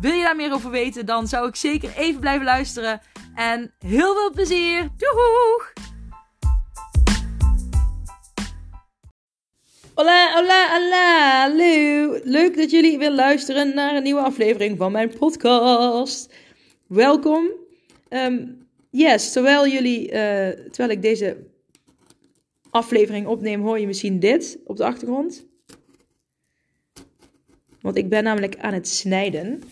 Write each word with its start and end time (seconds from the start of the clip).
Wil 0.00 0.12
je 0.12 0.22
daar 0.22 0.36
meer 0.36 0.52
over 0.52 0.70
weten, 0.70 1.06
dan 1.06 1.28
zou 1.28 1.48
ik 1.48 1.56
zeker 1.56 1.96
even 1.96 2.20
blijven 2.20 2.44
luisteren. 2.44 3.00
En 3.34 3.74
heel 3.78 4.14
veel 4.14 4.30
plezier! 4.30 4.88
Doeg! 4.96 5.72
Hola, 9.94 10.32
hola, 10.34 10.78
hola! 10.78 11.48
Leuk 12.24 12.56
dat 12.56 12.70
jullie 12.70 12.98
weer 12.98 13.12
luisteren 13.12 13.74
naar 13.74 13.96
een 13.96 14.02
nieuwe 14.02 14.20
aflevering 14.20 14.78
van 14.78 14.92
mijn 14.92 15.18
podcast. 15.18 16.34
Welkom. 16.86 17.50
Ehm, 18.08 18.46
yes, 18.90 19.32
terwijl 19.32 19.66
jullie, 19.66 20.10
eh, 20.10 20.48
terwijl 20.48 20.90
ik 20.90 21.02
deze 21.02 21.36
aflevering 22.70 23.26
opneem, 23.26 23.62
hoor 23.62 23.80
je 23.80 23.86
misschien 23.86 24.18
dit 24.18 24.58
op 24.64 24.76
de 24.76 24.84
achtergrond. 24.84 25.46
Want 27.80 27.96
ik 27.96 28.08
ben 28.08 28.24
namelijk 28.24 28.56
aan 28.58 28.74
het 28.74 28.88
snijden 28.88 29.62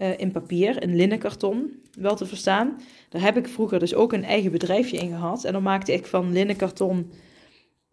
uh, 0.00 0.18
in 0.18 0.32
papier, 0.32 0.82
in 0.82 0.96
linnenkarton, 0.96 1.82
wel 1.98 2.16
te 2.16 2.26
verstaan. 2.26 2.80
Daar 3.08 3.22
heb 3.22 3.36
ik 3.36 3.48
vroeger 3.48 3.78
dus 3.78 3.94
ook 3.94 4.12
een 4.12 4.24
eigen 4.24 4.52
bedrijfje 4.52 4.96
in 4.96 5.08
gehad. 5.08 5.44
En 5.44 5.52
dan 5.52 5.62
maakte 5.62 5.92
ik 5.92 6.06
van 6.06 6.32
linnenkarton 6.32 7.10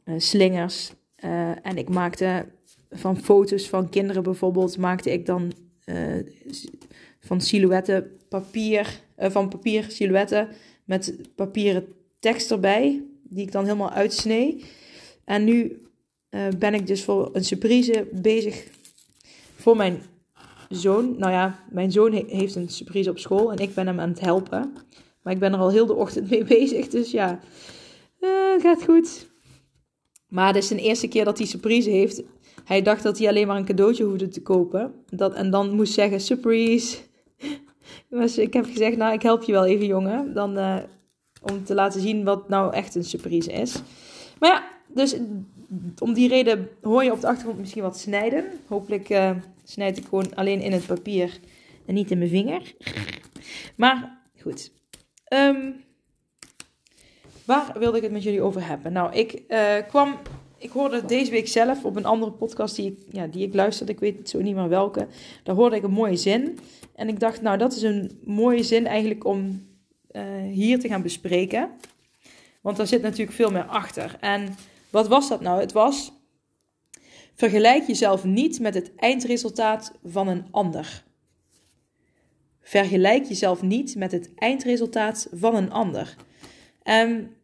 uh, 0.05 0.15
slingers. 0.17 0.91
Uh, 1.25 1.49
en 1.49 1.77
ik 1.77 1.89
maakte 1.89 2.45
van 2.91 3.17
foto's 3.17 3.69
van 3.69 3.89
kinderen 3.89 4.23
bijvoorbeeld, 4.23 4.77
maakte 4.77 5.11
ik 5.11 5.25
dan 5.25 5.51
van 7.19 7.41
silhouetten 7.41 8.11
papier, 8.29 9.01
van 9.17 9.49
papier 9.49 9.85
silhouetten 9.87 10.47
met 10.83 11.19
papieren 11.35 11.87
tekst 12.19 12.51
erbij, 12.51 13.03
die 13.23 13.41
ik 13.41 13.51
dan 13.51 13.63
helemaal 13.63 13.91
uitsnee. 13.91 14.63
En 15.25 15.43
nu 15.43 15.81
ben 16.57 16.73
ik 16.73 16.87
dus 16.87 17.03
voor 17.03 17.29
een 17.33 17.45
surprise 17.45 18.07
bezig 18.11 18.67
voor 19.55 19.75
mijn 19.75 20.01
zoon. 20.69 21.15
Nou 21.17 21.31
ja, 21.31 21.59
mijn 21.69 21.91
zoon 21.91 22.11
heeft 22.11 22.55
een 22.55 22.69
surprise 22.69 23.09
op 23.09 23.19
school 23.19 23.51
en 23.51 23.57
ik 23.57 23.73
ben 23.73 23.87
hem 23.87 23.99
aan 23.99 24.09
het 24.09 24.19
helpen. 24.19 24.73
Maar 25.21 25.33
ik 25.33 25.39
ben 25.39 25.53
er 25.53 25.59
al 25.59 25.71
heel 25.71 25.85
de 25.85 25.93
ochtend 25.93 26.29
mee 26.31 26.43
bezig, 26.43 26.87
dus 26.87 27.11
ja, 27.11 27.39
uh, 28.19 28.61
gaat 28.61 28.83
goed. 28.83 29.27
Maar 30.27 30.47
het 30.47 30.55
is 30.55 30.67
de 30.67 30.81
eerste 30.81 31.07
keer 31.07 31.25
dat 31.25 31.37
hij 31.37 31.47
surprise 31.47 31.89
heeft. 31.89 32.21
Hij 32.63 32.81
dacht 32.81 33.03
dat 33.03 33.17
hij 33.17 33.27
alleen 33.27 33.47
maar 33.47 33.57
een 33.57 33.65
cadeautje 33.65 34.03
hoefde 34.03 34.27
te 34.27 34.41
kopen. 34.41 34.93
Dat, 35.09 35.33
en 35.33 35.49
dan 35.49 35.75
moest 35.75 35.93
zeggen, 35.93 36.21
surprise. 36.21 36.97
Dus 38.09 38.37
ik 38.37 38.53
heb 38.53 38.65
gezegd, 38.65 38.97
nou, 38.97 39.13
ik 39.13 39.21
help 39.21 39.43
je 39.43 39.51
wel 39.51 39.65
even, 39.65 39.85
jongen. 39.85 40.33
Dan, 40.33 40.57
uh, 40.57 40.77
om 41.41 41.63
te 41.63 41.73
laten 41.73 42.01
zien 42.01 42.23
wat 42.23 42.49
nou 42.49 42.73
echt 42.73 42.95
een 42.95 43.03
surprise 43.03 43.51
is. 43.51 43.81
Maar 44.39 44.49
ja, 44.49 44.76
dus 44.97 45.15
om 45.99 46.13
die 46.13 46.27
reden 46.27 46.69
hoor 46.81 47.03
je 47.03 47.11
op 47.11 47.21
de 47.21 47.27
achtergrond 47.27 47.59
misschien 47.59 47.81
wat 47.81 47.99
snijden. 47.99 48.45
Hopelijk 48.67 49.09
uh, 49.09 49.31
snijd 49.63 49.97
ik 49.97 50.05
gewoon 50.05 50.35
alleen 50.35 50.61
in 50.61 50.71
het 50.71 50.85
papier 50.85 51.39
en 51.85 51.93
niet 51.93 52.11
in 52.11 52.17
mijn 52.17 52.29
vinger. 52.29 52.75
Maar 53.75 54.19
goed. 54.41 54.71
Um, 55.33 55.83
waar 57.45 57.79
wilde 57.79 57.97
ik 57.97 58.03
het 58.03 58.11
met 58.11 58.23
jullie 58.23 58.41
over 58.41 58.67
hebben? 58.67 58.93
Nou, 58.93 59.13
ik 59.13 59.43
uh, 59.47 59.75
kwam. 59.87 60.15
Ik 60.59 60.69
hoorde 60.69 61.05
deze 61.05 61.31
week 61.31 61.47
zelf 61.47 61.83
op 61.83 61.95
een 61.95 62.05
andere 62.05 62.31
podcast 62.31 62.75
die 62.75 62.91
ik, 62.91 62.99
ja, 63.11 63.27
die 63.27 63.47
ik 63.47 63.53
luisterde. 63.53 63.91
Ik 63.91 63.99
weet 63.99 64.29
zo 64.29 64.41
niet 64.41 64.55
meer 64.55 64.69
welke. 64.69 65.07
Daar 65.43 65.55
hoorde 65.55 65.75
ik 65.75 65.83
een 65.83 65.91
mooie 65.91 66.15
zin. 66.15 66.59
En 66.95 67.07
ik 67.07 67.19
dacht, 67.19 67.41
nou, 67.41 67.57
dat 67.57 67.75
is 67.75 67.81
een 67.81 68.19
mooie 68.23 68.63
zin 68.63 68.87
eigenlijk 68.87 69.25
om 69.25 69.67
uh, 70.11 70.21
hier 70.51 70.79
te 70.79 70.87
gaan 70.87 71.01
bespreken. 71.01 71.69
Want 72.61 72.77
daar 72.77 72.87
zit 72.87 73.01
natuurlijk 73.01 73.31
veel 73.31 73.51
meer 73.51 73.65
achter. 73.65 74.17
En 74.19 74.55
wat 74.89 75.07
was 75.07 75.29
dat 75.29 75.41
nou? 75.41 75.59
Het 75.59 75.71
was: 75.71 76.11
vergelijk 77.35 77.87
jezelf 77.87 78.23
niet 78.23 78.59
met 78.59 78.73
het 78.73 78.95
eindresultaat 78.95 79.93
van 80.05 80.27
een 80.27 80.45
ander. 80.51 81.05
Vergelijk 82.61 83.25
jezelf 83.25 83.61
niet 83.61 83.95
met 83.95 84.11
het 84.11 84.31
eindresultaat 84.35 85.27
van 85.33 85.55
een 85.55 85.71
ander. 85.71 86.15
En 86.83 87.35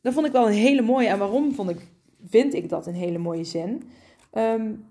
dat 0.00 0.12
vond 0.12 0.26
ik 0.26 0.32
wel 0.32 0.46
een 0.46 0.52
hele 0.52 0.82
mooie. 0.82 1.08
En 1.08 1.18
waarom 1.18 1.54
vond 1.54 1.70
ik, 1.70 1.88
vind 2.28 2.54
ik 2.54 2.68
dat 2.68 2.86
een 2.86 2.94
hele 2.94 3.18
mooie 3.18 3.44
zin? 3.44 3.82
Um, 4.32 4.86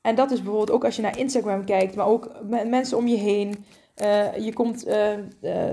en 0.00 0.14
dat 0.14 0.30
is 0.30 0.42
bijvoorbeeld 0.42 0.70
ook 0.70 0.84
als 0.84 0.96
je 0.96 1.02
naar 1.02 1.18
Instagram 1.18 1.64
kijkt, 1.64 1.94
maar 1.94 2.06
ook 2.06 2.30
mensen 2.66 2.96
om 2.96 3.06
je 3.06 3.16
heen. 3.16 3.64
Uh, 4.02 4.38
je 4.38 4.52
komt 4.52 4.86
uh, 4.86 5.12
uh, 5.42 5.70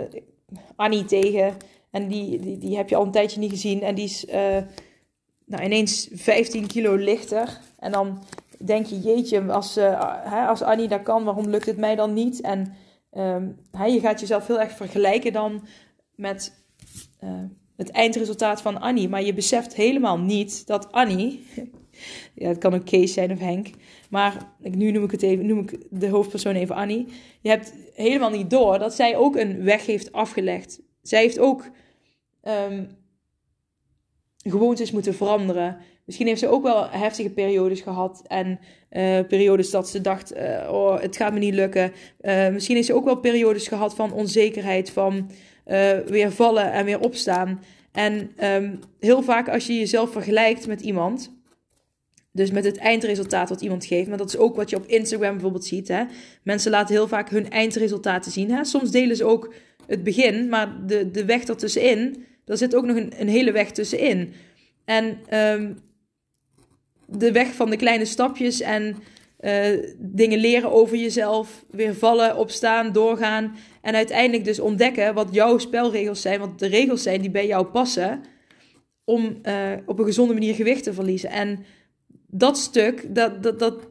Annie 0.75 1.05
tegen 1.05 1.53
en 1.91 2.07
die, 2.07 2.39
die, 2.39 2.57
die 2.57 2.77
heb 2.77 2.89
je 2.89 2.95
al 2.95 3.05
een 3.05 3.11
tijdje 3.11 3.39
niet 3.39 3.51
gezien. 3.51 3.81
En 3.81 3.95
die 3.95 4.05
is 4.05 4.25
nou, 5.51 5.63
ineens 5.63 6.07
15 6.11 6.67
kilo 6.67 6.95
lichter. 6.95 7.59
En 7.79 7.91
dan 7.91 8.23
denk 8.65 8.85
je, 8.85 8.99
jeetje, 8.99 9.51
als, 9.51 9.77
uh, 9.77 10.49
als 10.49 10.61
Annie 10.61 10.87
dat 10.87 11.03
kan, 11.03 11.23
waarom 11.23 11.49
lukt 11.49 11.65
het 11.65 11.77
mij 11.77 11.95
dan 11.95 12.13
niet? 12.13 12.41
En 12.41 12.73
um, 13.17 13.57
je 13.91 13.99
gaat 13.99 14.19
jezelf 14.19 14.47
heel 14.47 14.59
erg 14.59 14.71
vergelijken 14.71 15.33
dan 15.33 15.67
met 16.15 16.65
uh, 17.23 17.29
het 17.75 17.89
eindresultaat 17.89 18.61
van 18.61 18.81
Annie. 18.81 19.09
Maar 19.09 19.23
je 19.23 19.33
beseft 19.33 19.75
helemaal 19.75 20.19
niet 20.19 20.67
dat 20.67 20.91
Annie, 20.91 21.45
ja, 22.35 22.47
het 22.47 22.57
kan 22.57 22.73
ook 22.73 22.85
Kees 22.85 23.13
zijn 23.13 23.31
of 23.31 23.39
Henk, 23.39 23.69
maar 24.09 24.37
nu 24.61 24.91
noem 24.91 25.03
ik, 25.03 25.11
het 25.11 25.21
even, 25.21 25.45
noem 25.45 25.59
ik 25.59 25.77
de 25.89 26.09
hoofdpersoon 26.09 26.55
even 26.55 26.75
Annie. 26.75 27.07
Je 27.41 27.49
hebt 27.49 27.73
helemaal 27.93 28.29
niet 28.29 28.49
door 28.49 28.79
dat 28.79 28.93
zij 28.93 29.15
ook 29.15 29.35
een 29.35 29.63
weg 29.63 29.85
heeft 29.85 30.11
afgelegd. 30.11 30.81
Zij 31.01 31.21
heeft 31.21 31.39
ook 31.39 31.69
um, 32.43 32.87
gewoontes 34.43 34.91
moeten 34.91 35.13
veranderen. 35.13 35.77
Misschien 36.05 36.27
heeft 36.27 36.39
ze 36.39 36.47
ook 36.47 36.63
wel 36.63 36.89
heftige 36.89 37.29
periodes 37.29 37.81
gehad. 37.81 38.21
En 38.27 38.59
uh, 38.91 39.19
periodes 39.27 39.69
dat 39.69 39.89
ze 39.89 40.01
dacht: 40.01 40.35
uh, 40.35 40.67
oh, 40.71 40.99
het 40.99 41.15
gaat 41.15 41.33
me 41.33 41.39
niet 41.39 41.53
lukken. 41.53 41.91
Uh, 42.21 42.49
misschien 42.49 42.75
heeft 42.75 42.87
ze 42.87 42.95
ook 42.95 43.05
wel 43.05 43.19
periodes 43.19 43.67
gehad 43.67 43.95
van 43.95 44.13
onzekerheid, 44.13 44.89
van 44.89 45.29
weer 46.05 46.31
vallen 46.31 46.71
en 46.71 46.85
weer 46.85 46.99
opstaan. 46.99 47.59
En 47.91 48.31
um, 48.43 48.79
heel 48.99 49.21
vaak 49.21 49.49
als 49.49 49.67
je 49.67 49.79
jezelf 49.79 50.11
vergelijkt 50.11 50.67
met 50.67 50.81
iemand. 50.81 51.39
Dus 52.31 52.51
met 52.51 52.63
het 52.63 52.77
eindresultaat 52.77 53.49
wat 53.49 53.61
iemand 53.61 53.85
geeft. 53.85 54.07
Maar 54.07 54.17
dat 54.17 54.27
is 54.27 54.37
ook 54.37 54.55
wat 54.55 54.69
je 54.69 54.75
op 54.75 54.85
Instagram 54.85 55.31
bijvoorbeeld 55.31 55.65
ziet. 55.65 55.87
Hè? 55.87 56.03
Mensen 56.43 56.71
laten 56.71 56.95
heel 56.95 57.07
vaak 57.07 57.29
hun 57.29 57.49
eindresultaten 57.49 58.31
zien. 58.31 58.51
Hè? 58.51 58.63
Soms 58.63 58.91
delen 58.91 59.15
ze 59.15 59.23
ook 59.23 59.53
het 59.87 60.03
begin, 60.03 60.49
maar 60.49 60.85
de, 60.87 61.11
de 61.11 61.25
weg 61.25 61.43
ertussenin 61.43 62.25
daar 62.51 62.59
zit 62.59 62.75
ook 62.75 62.85
nog 62.85 62.97
een, 62.97 63.13
een 63.17 63.27
hele 63.27 63.51
weg 63.51 63.71
tussenin. 63.71 64.33
En 64.85 65.19
um, 65.37 65.79
de 67.05 67.31
weg 67.31 67.53
van 67.53 67.69
de 67.69 67.75
kleine 67.75 68.05
stapjes 68.05 68.61
en 68.61 68.95
uh, 69.39 69.77
dingen 69.97 70.39
leren 70.39 70.71
over 70.71 70.97
jezelf, 70.97 71.65
weer 71.69 71.95
vallen, 71.95 72.37
opstaan, 72.37 72.91
doorgaan. 72.91 73.55
En 73.81 73.95
uiteindelijk 73.95 74.45
dus 74.45 74.59
ontdekken 74.59 75.13
wat 75.13 75.27
jouw 75.31 75.57
spelregels 75.57 76.21
zijn, 76.21 76.39
wat 76.39 76.59
de 76.59 76.67
regels 76.67 77.03
zijn 77.03 77.21
die 77.21 77.31
bij 77.31 77.47
jou 77.47 77.65
passen. 77.65 78.23
Om 79.03 79.39
uh, 79.43 79.71
op 79.85 79.99
een 79.99 80.05
gezonde 80.05 80.33
manier 80.33 80.55
gewicht 80.55 80.83
te 80.83 80.93
verliezen. 80.93 81.29
En 81.29 81.65
dat 82.27 82.57
stuk, 82.57 83.15
dat, 83.15 83.43
dat, 83.43 83.59
dat, 83.59 83.87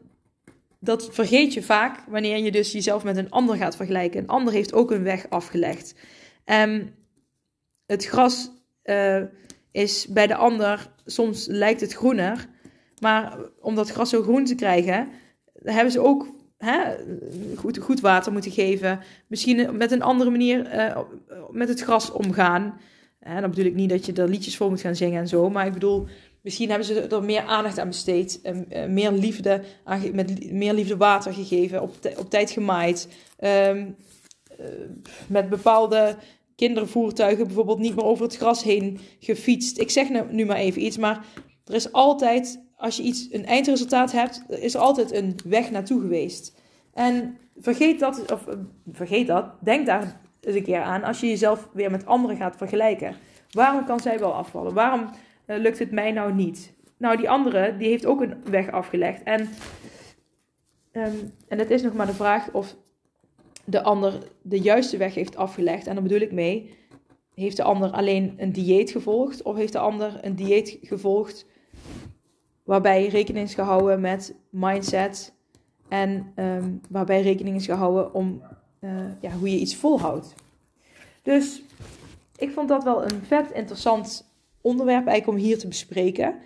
dat 0.80 1.08
vergeet 1.12 1.54
je 1.54 1.62
vaak 1.62 2.04
wanneer 2.08 2.38
je 2.38 2.50
dus 2.50 2.72
jezelf 2.72 3.04
met 3.04 3.16
een 3.16 3.30
ander 3.30 3.56
gaat 3.56 3.76
vergelijken. 3.76 4.20
Een 4.20 4.28
ander 4.28 4.52
heeft 4.52 4.72
ook 4.72 4.90
een 4.90 5.02
weg 5.02 5.26
afgelegd. 5.28 5.94
Um, 6.44 6.98
het 7.90 8.04
gras 8.04 8.50
uh, 8.84 9.22
is 9.70 10.06
bij 10.06 10.26
de 10.26 10.34
ander, 10.34 10.90
soms 11.04 11.46
lijkt 11.46 11.80
het 11.80 11.92
groener. 11.92 12.48
Maar 12.98 13.38
om 13.60 13.74
dat 13.74 13.90
gras 13.90 14.10
zo 14.10 14.22
groen 14.22 14.44
te 14.44 14.54
krijgen, 14.54 15.08
hebben 15.62 15.92
ze 15.92 16.00
ook 16.00 16.26
hè, 16.58 16.94
goed, 17.56 17.78
goed 17.78 18.00
water 18.00 18.32
moeten 18.32 18.50
geven. 18.50 19.00
Misschien 19.26 19.76
met 19.76 19.92
een 19.92 20.02
andere 20.02 20.30
manier 20.30 20.74
uh, 20.74 20.98
met 21.50 21.68
het 21.68 21.80
gras 21.80 22.10
omgaan. 22.10 22.80
En 23.20 23.40
dan 23.40 23.50
bedoel 23.50 23.64
ik 23.64 23.74
niet 23.74 23.90
dat 23.90 24.06
je 24.06 24.12
er 24.12 24.28
liedjes 24.28 24.56
voor 24.56 24.68
moet 24.68 24.80
gaan 24.80 24.96
zingen 24.96 25.20
en 25.20 25.28
zo. 25.28 25.50
Maar 25.50 25.66
ik 25.66 25.72
bedoel, 25.72 26.06
misschien 26.40 26.68
hebben 26.68 26.86
ze 26.86 27.00
er 27.00 27.24
meer 27.24 27.42
aandacht 27.42 27.78
aan 27.78 27.88
besteed. 27.88 28.40
Uh, 28.42 28.86
meer 28.86 29.12
liefde, 29.12 29.62
met 30.12 30.52
meer 30.52 30.72
liefde 30.72 30.96
water 30.96 31.32
gegeven. 31.32 31.82
Op, 31.82 31.94
op 32.16 32.30
tijd 32.30 32.50
gemaaid. 32.50 33.08
Um, 33.44 33.96
met 35.26 35.48
bepaalde 35.48 36.16
kindervoertuigen 36.60 37.46
bijvoorbeeld 37.46 37.78
niet 37.78 37.96
meer 37.96 38.04
over 38.04 38.24
het 38.24 38.36
gras 38.36 38.62
heen 38.62 38.98
gefietst. 39.20 39.78
Ik 39.78 39.90
zeg 39.90 40.08
nu, 40.08 40.20
nu 40.30 40.44
maar 40.44 40.56
even 40.56 40.84
iets, 40.84 40.98
maar 40.98 41.24
er 41.64 41.74
is 41.74 41.92
altijd, 41.92 42.64
als 42.76 42.96
je 42.96 43.02
iets, 43.02 43.28
een 43.30 43.46
eindresultaat 43.46 44.12
hebt, 44.12 44.44
is 44.48 44.74
er 44.74 44.80
altijd 44.80 45.12
een 45.12 45.38
weg 45.44 45.70
naartoe 45.70 46.00
geweest. 46.00 46.60
En 46.92 47.38
vergeet 47.56 47.98
dat, 47.98 48.32
of 48.32 48.44
vergeet 48.92 49.26
dat, 49.26 49.44
denk 49.60 49.86
daar 49.86 50.20
eens 50.40 50.56
een 50.56 50.62
keer 50.62 50.82
aan 50.82 51.02
als 51.02 51.20
je 51.20 51.28
jezelf 51.28 51.68
weer 51.72 51.90
met 51.90 52.06
anderen 52.06 52.36
gaat 52.36 52.56
vergelijken. 52.56 53.16
Waarom 53.50 53.84
kan 53.84 54.00
zij 54.00 54.18
wel 54.18 54.34
afvallen? 54.34 54.74
Waarom 54.74 55.10
eh, 55.46 55.58
lukt 55.58 55.78
het 55.78 55.90
mij 55.90 56.12
nou 56.12 56.34
niet? 56.34 56.72
Nou, 56.98 57.16
die 57.16 57.30
andere, 57.30 57.76
die 57.76 57.88
heeft 57.88 58.06
ook 58.06 58.20
een 58.20 58.34
weg 58.44 58.70
afgelegd. 58.70 59.22
En, 59.22 59.48
ehm, 60.92 61.16
en 61.48 61.58
het 61.58 61.70
is 61.70 61.82
nog 61.82 61.94
maar 61.94 62.06
de 62.06 62.12
vraag 62.12 62.52
of 62.52 62.76
de 63.64 63.82
ander 63.82 64.28
de 64.42 64.60
juiste 64.60 64.96
weg 64.96 65.14
heeft 65.14 65.36
afgelegd. 65.36 65.86
En 65.86 65.94
daar 65.94 66.02
bedoel 66.02 66.20
ik 66.20 66.32
mee, 66.32 66.74
heeft 67.34 67.56
de 67.56 67.62
ander 67.62 67.90
alleen 67.90 68.34
een 68.36 68.52
dieet 68.52 68.90
gevolgd? 68.90 69.42
Of 69.42 69.56
heeft 69.56 69.72
de 69.72 69.78
ander 69.78 70.18
een 70.22 70.36
dieet 70.36 70.78
gevolgd 70.82 71.46
waarbij 72.64 73.06
rekening 73.06 73.46
is 73.46 73.54
gehouden 73.54 74.00
met 74.00 74.34
mindset 74.50 75.34
en 75.88 76.32
ehm, 76.34 76.72
waarbij 76.88 77.22
rekening 77.22 77.56
is 77.56 77.64
gehouden 77.64 78.14
om 78.14 78.42
uh, 78.80 79.06
ja, 79.20 79.30
hoe 79.30 79.50
je 79.50 79.58
iets 79.58 79.76
volhoudt. 79.76 80.34
Dus 81.22 81.62
ik 82.36 82.50
vond 82.50 82.68
dat 82.68 82.84
wel 82.84 83.02
een 83.02 83.22
vet 83.22 83.50
interessant 83.50 84.32
onderwerp 84.60 85.06
eigenlijk 85.06 85.38
om 85.38 85.44
hier 85.44 85.58
te 85.58 85.68
bespreken. 85.68 86.38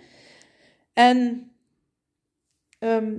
En 0.93 1.51
ehm, 2.79 3.13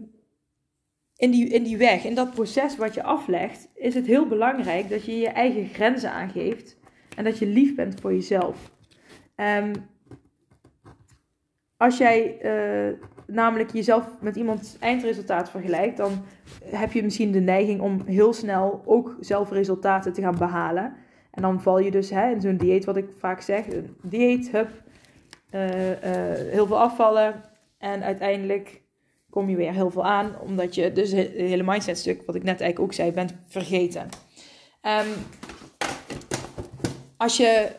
in, 1.16 1.30
die, 1.30 1.48
in 1.48 1.62
die 1.62 1.76
weg, 1.76 2.04
in 2.04 2.14
dat 2.14 2.30
proces 2.30 2.76
wat 2.76 2.94
je 2.94 3.02
aflegt, 3.02 3.68
is 3.74 3.94
het 3.94 4.06
heel 4.06 4.26
belangrijk 4.26 4.88
dat 4.88 5.04
je 5.04 5.18
je 5.18 5.28
eigen 5.28 5.68
grenzen 5.68 6.10
aangeeft 6.10 6.78
en 7.16 7.24
dat 7.24 7.38
je 7.38 7.46
lief 7.46 7.74
bent 7.74 8.00
voor 8.00 8.12
jezelf. 8.12 8.70
Um, 9.36 9.72
als 11.76 11.98
jij 11.98 12.38
uh, 12.42 12.98
namelijk 13.26 13.72
jezelf 13.72 14.08
met 14.20 14.36
iemands 14.36 14.78
eindresultaat 14.78 15.50
vergelijkt, 15.50 15.96
dan 15.96 16.24
heb 16.64 16.92
je 16.92 17.02
misschien 17.02 17.32
de 17.32 17.40
neiging 17.40 17.80
om 17.80 18.00
heel 18.06 18.32
snel 18.32 18.82
ook 18.84 19.16
zelf 19.20 19.50
resultaten 19.50 20.12
te 20.12 20.20
gaan 20.20 20.38
behalen. 20.38 20.94
En 21.30 21.42
dan 21.42 21.62
val 21.62 21.78
je 21.78 21.90
dus 21.90 22.10
hè, 22.10 22.30
in 22.30 22.40
zo'n 22.40 22.56
dieet, 22.56 22.84
wat 22.84 22.96
ik 22.96 23.08
vaak 23.18 23.40
zeg, 23.40 23.66
een 23.66 23.96
dieet, 24.02 24.50
hup, 24.50 24.70
uh, 25.50 25.90
uh, 25.90 25.96
heel 26.52 26.66
veel 26.66 26.80
afvallen 26.80 27.42
en 27.78 28.02
uiteindelijk 28.02 28.82
kom 29.36 29.48
je 29.48 29.56
weer 29.56 29.72
heel 29.72 29.90
veel 29.90 30.04
aan, 30.04 30.40
omdat 30.40 30.74
je 30.74 30.92
dus 30.92 31.12
het 31.12 31.32
hele 31.32 31.62
mindset 31.62 31.98
stuk, 31.98 32.22
wat 32.26 32.34
ik 32.34 32.42
net 32.42 32.60
eigenlijk 32.60 32.80
ook 32.80 32.92
zei, 32.92 33.12
bent 33.12 33.34
vergeten. 33.46 34.08
Um, 34.82 35.06
als 37.16 37.36
je 37.36 37.70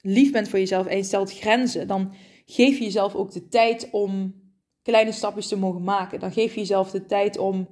lief 0.00 0.32
bent 0.32 0.48
voor 0.48 0.58
jezelf 0.58 0.86
en 0.86 0.96
je 0.96 1.02
stelt 1.02 1.32
grenzen, 1.32 1.86
dan 1.86 2.12
geef 2.46 2.78
je 2.78 2.84
jezelf 2.84 3.14
ook 3.14 3.32
de 3.32 3.48
tijd 3.48 3.88
om 3.90 4.34
kleine 4.82 5.12
stapjes 5.12 5.48
te 5.48 5.58
mogen 5.58 5.82
maken. 5.82 6.20
Dan 6.20 6.32
geef 6.32 6.54
je 6.54 6.60
jezelf 6.60 6.90
de 6.90 7.06
tijd 7.06 7.38
om 7.38 7.68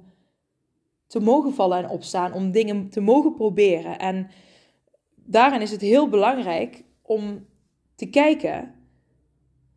te 1.07 1.19
mogen 1.19 1.53
vallen 1.53 1.77
en 1.77 1.89
opstaan, 1.89 2.33
om 2.33 2.51
dingen 2.51 2.89
te 2.89 3.01
mogen 3.01 3.33
proberen. 3.33 3.99
En 3.99 4.29
daarin 5.15 5.61
is 5.61 5.71
het 5.71 5.81
heel 5.81 6.09
belangrijk 6.09 6.83
om 7.01 7.45
te 7.95 8.09
kijken 8.09 8.75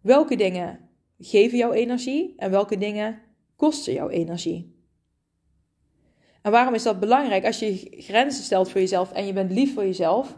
welke 0.00 0.36
dingen 0.36 0.88
geven 1.18 1.58
jou 1.58 1.74
energie 1.74 2.34
en 2.36 2.50
welke 2.50 2.78
dingen 2.78 3.30
kosten 3.62 3.92
jou 3.92 4.10
energie. 4.10 4.74
En 6.42 6.50
waarom 6.50 6.74
is 6.74 6.82
dat 6.82 7.00
belangrijk? 7.00 7.44
Als 7.44 7.58
je 7.58 7.94
grenzen 7.98 8.44
stelt 8.44 8.70
voor 8.70 8.80
jezelf 8.80 9.12
en 9.12 9.26
je 9.26 9.32
bent 9.32 9.50
lief 9.50 9.74
voor 9.74 9.84
jezelf, 9.84 10.36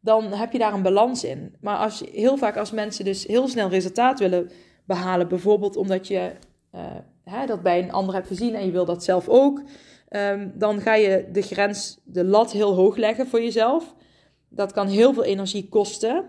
dan 0.00 0.32
heb 0.32 0.52
je 0.52 0.58
daar 0.58 0.72
een 0.72 0.82
balans 0.82 1.24
in. 1.24 1.56
Maar 1.60 1.76
als, 1.76 2.02
heel 2.12 2.36
vaak 2.36 2.56
als 2.56 2.70
mensen 2.70 3.04
dus 3.04 3.26
heel 3.26 3.48
snel 3.48 3.68
resultaat 3.68 4.18
willen 4.18 4.50
behalen, 4.84 5.28
bijvoorbeeld 5.28 5.76
omdat 5.76 6.06
je 6.06 6.32
uh, 6.74 6.80
hè, 7.24 7.46
dat 7.46 7.62
bij 7.62 7.82
een 7.82 7.92
ander 7.92 8.14
hebt 8.14 8.26
gezien 8.26 8.54
en 8.54 8.66
je 8.66 8.72
wil 8.72 8.84
dat 8.84 9.04
zelf 9.04 9.28
ook, 9.28 9.62
um, 10.10 10.52
dan 10.54 10.80
ga 10.80 10.94
je 10.94 11.28
de 11.32 11.42
grens, 11.42 12.00
de 12.04 12.24
lat 12.24 12.52
heel 12.52 12.74
hoog 12.74 12.96
leggen 12.96 13.26
voor 13.26 13.42
jezelf. 13.42 13.94
Dat 14.48 14.72
kan 14.72 14.88
heel 14.88 15.12
veel 15.14 15.24
energie 15.24 15.68
kosten. 15.68 16.24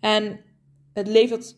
En 0.00 0.40
het 0.92 1.06
levert 1.08 1.56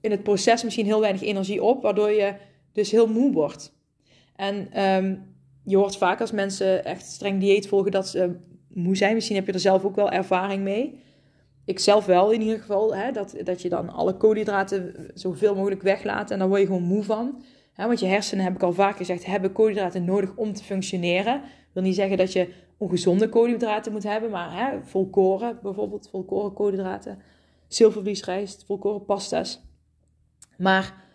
in 0.00 0.10
het 0.10 0.22
proces 0.22 0.64
misschien 0.64 0.86
heel 0.86 1.00
weinig 1.00 1.22
energie 1.22 1.62
op, 1.62 1.82
waardoor 1.82 2.10
je 2.10 2.34
dus 2.78 2.90
heel 2.90 3.06
moe 3.06 3.32
wordt. 3.32 3.76
En 4.36 4.84
um, 4.84 5.36
je 5.64 5.76
hoort 5.76 5.96
vaak 5.96 6.20
als 6.20 6.32
mensen 6.32 6.84
echt 6.84 7.06
streng 7.06 7.40
dieet 7.40 7.68
volgen 7.68 7.90
dat 7.90 8.08
ze 8.08 8.36
moe 8.68 8.96
zijn. 8.96 9.14
Misschien 9.14 9.36
heb 9.36 9.46
je 9.46 9.52
er 9.52 9.60
zelf 9.60 9.84
ook 9.84 9.96
wel 9.96 10.10
ervaring 10.10 10.62
mee. 10.62 11.00
Ik 11.64 11.78
zelf 11.78 12.06
wel 12.06 12.30
in 12.30 12.40
ieder 12.40 12.58
geval. 12.58 12.94
Hè, 12.94 13.12
dat, 13.12 13.34
dat 13.44 13.62
je 13.62 13.68
dan 13.68 13.88
alle 13.88 14.16
koolhydraten 14.16 15.10
zoveel 15.14 15.54
mogelijk 15.54 15.82
weglaat. 15.82 16.30
En 16.30 16.38
daar 16.38 16.48
word 16.48 16.60
je 16.60 16.66
gewoon 16.66 16.82
moe 16.82 17.02
van. 17.02 17.42
Hè, 17.72 17.86
want 17.86 18.00
je 18.00 18.06
hersenen, 18.06 18.44
heb 18.44 18.54
ik 18.54 18.62
al 18.62 18.72
vaak 18.72 18.96
gezegd, 18.96 19.26
hebben 19.26 19.52
koolhydraten 19.52 20.04
nodig 20.04 20.36
om 20.36 20.52
te 20.52 20.64
functioneren. 20.64 21.42
Wil 21.72 21.82
niet 21.82 21.94
zeggen 21.94 22.16
dat 22.16 22.32
je 22.32 22.52
ongezonde 22.76 23.28
koolhydraten 23.28 23.92
moet 23.92 24.02
hebben. 24.02 24.30
Maar 24.30 24.56
hè, 24.56 24.78
volkoren 24.82 25.58
bijvoorbeeld. 25.62 26.08
Volkoren 26.10 26.52
koolhydraten. 26.52 27.18
Zilvervliesrijst, 27.66 28.64
volkoren 28.66 29.04
pasta's. 29.04 29.60
Maar 30.56 31.07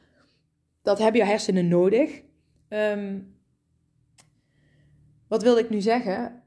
dat 0.83 0.99
hebben 0.99 1.21
je 1.21 1.27
hersenen 1.27 1.67
nodig. 1.67 2.21
Um, 2.69 3.35
wat 5.27 5.43
wil 5.43 5.57
ik 5.57 5.69
nu 5.69 5.81
zeggen? 5.81 6.43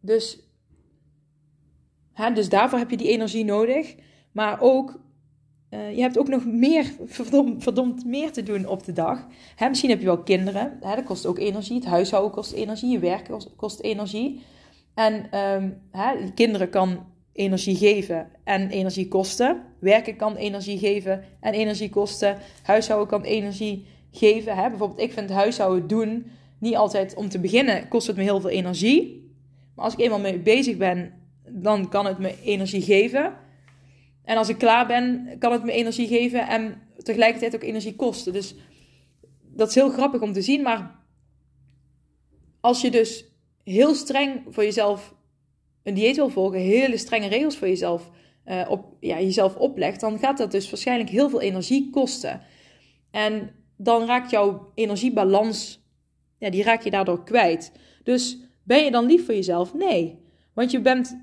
Dus 0.00 0.50
Hè, 2.20 2.32
dus 2.32 2.48
daarvoor 2.48 2.78
heb 2.78 2.90
je 2.90 2.96
die 2.96 3.08
energie 3.08 3.44
nodig. 3.44 3.94
Maar 4.32 4.60
ook, 4.60 5.00
uh, 5.70 5.94
je 5.96 6.00
hebt 6.00 6.18
ook 6.18 6.28
nog 6.28 6.46
meer, 6.46 6.92
verdomd, 7.04 7.62
verdomd, 7.62 8.04
meer 8.04 8.32
te 8.32 8.42
doen 8.42 8.66
op 8.66 8.84
de 8.84 8.92
dag. 8.92 9.26
Hè, 9.56 9.68
misschien 9.68 9.90
heb 9.90 9.98
je 9.98 10.06
wel 10.06 10.22
kinderen. 10.22 10.78
Hè, 10.80 10.94
dat 10.94 11.04
kost 11.04 11.26
ook 11.26 11.38
energie. 11.38 11.74
Het 11.74 11.84
huishouden 11.84 12.32
kost 12.32 12.52
energie. 12.52 12.90
Je 12.90 12.98
werk 12.98 13.28
kost, 13.28 13.50
kost 13.56 13.80
energie. 13.80 14.42
En 14.94 15.38
um, 15.38 15.82
hè, 15.90 16.30
kinderen 16.34 16.70
kan 16.70 17.06
energie 17.32 17.76
geven 17.76 18.28
en 18.44 18.70
energie 18.70 19.08
kosten. 19.08 19.62
Werken 19.78 20.16
kan 20.16 20.36
energie 20.36 20.78
geven 20.78 21.24
en 21.40 21.52
energie 21.52 21.90
kosten. 21.90 22.38
Huishouden 22.62 23.08
kan 23.08 23.22
energie 23.22 23.86
geven. 24.12 24.56
Hè. 24.56 24.68
Bijvoorbeeld, 24.68 25.00
ik 25.00 25.12
vind 25.12 25.30
huishouden 25.30 25.88
doen 25.88 26.30
niet 26.58 26.76
altijd 26.76 27.14
om 27.14 27.28
te 27.28 27.38
beginnen 27.38 27.88
kost 27.88 28.06
het 28.06 28.16
me 28.16 28.22
heel 28.22 28.40
veel 28.40 28.50
energie. 28.50 29.32
Maar 29.74 29.84
als 29.84 29.94
ik 29.94 30.00
eenmaal 30.00 30.20
mee 30.20 30.38
bezig 30.38 30.76
ben 30.76 31.20
dan 31.52 31.88
kan 31.88 32.06
het 32.06 32.18
me 32.18 32.42
energie 32.42 32.82
geven. 32.82 33.34
En 34.24 34.36
als 34.36 34.48
ik 34.48 34.58
klaar 34.58 34.86
ben, 34.86 35.36
kan 35.38 35.52
het 35.52 35.64
me 35.64 35.72
energie 35.72 36.06
geven 36.06 36.48
en 36.48 36.82
tegelijkertijd 36.96 37.54
ook 37.54 37.62
energie 37.62 37.96
kosten. 37.96 38.32
Dus 38.32 38.54
dat 39.42 39.68
is 39.68 39.74
heel 39.74 39.90
grappig 39.90 40.20
om 40.20 40.32
te 40.32 40.42
zien. 40.42 40.62
Maar 40.62 40.98
als 42.60 42.80
je 42.80 42.90
dus 42.90 43.24
heel 43.64 43.94
streng 43.94 44.42
voor 44.48 44.64
jezelf 44.64 45.14
een 45.82 45.94
dieet 45.94 46.16
wil 46.16 46.28
volgen, 46.28 46.60
hele 46.60 46.96
strenge 46.96 47.28
regels 47.28 47.56
voor 47.56 47.68
jezelf, 47.68 48.10
uh, 48.46 48.66
op, 48.68 48.84
ja, 49.00 49.20
jezelf 49.20 49.56
oplegt, 49.56 50.00
dan 50.00 50.18
gaat 50.18 50.38
dat 50.38 50.50
dus 50.50 50.70
waarschijnlijk 50.70 51.10
heel 51.10 51.30
veel 51.30 51.40
energie 51.40 51.90
kosten. 51.90 52.40
En 53.10 53.50
dan 53.76 54.06
raakt 54.06 54.30
jouw 54.30 54.72
energiebalans, 54.74 55.84
ja, 56.38 56.50
die 56.50 56.62
raak 56.62 56.82
je 56.82 56.90
daardoor 56.90 57.24
kwijt. 57.24 57.72
Dus 58.02 58.38
ben 58.62 58.84
je 58.84 58.90
dan 58.90 59.06
lief 59.06 59.24
voor 59.24 59.34
jezelf? 59.34 59.74
Nee. 59.74 60.18
Want 60.54 60.70
je 60.70 60.80
bent 60.80 61.18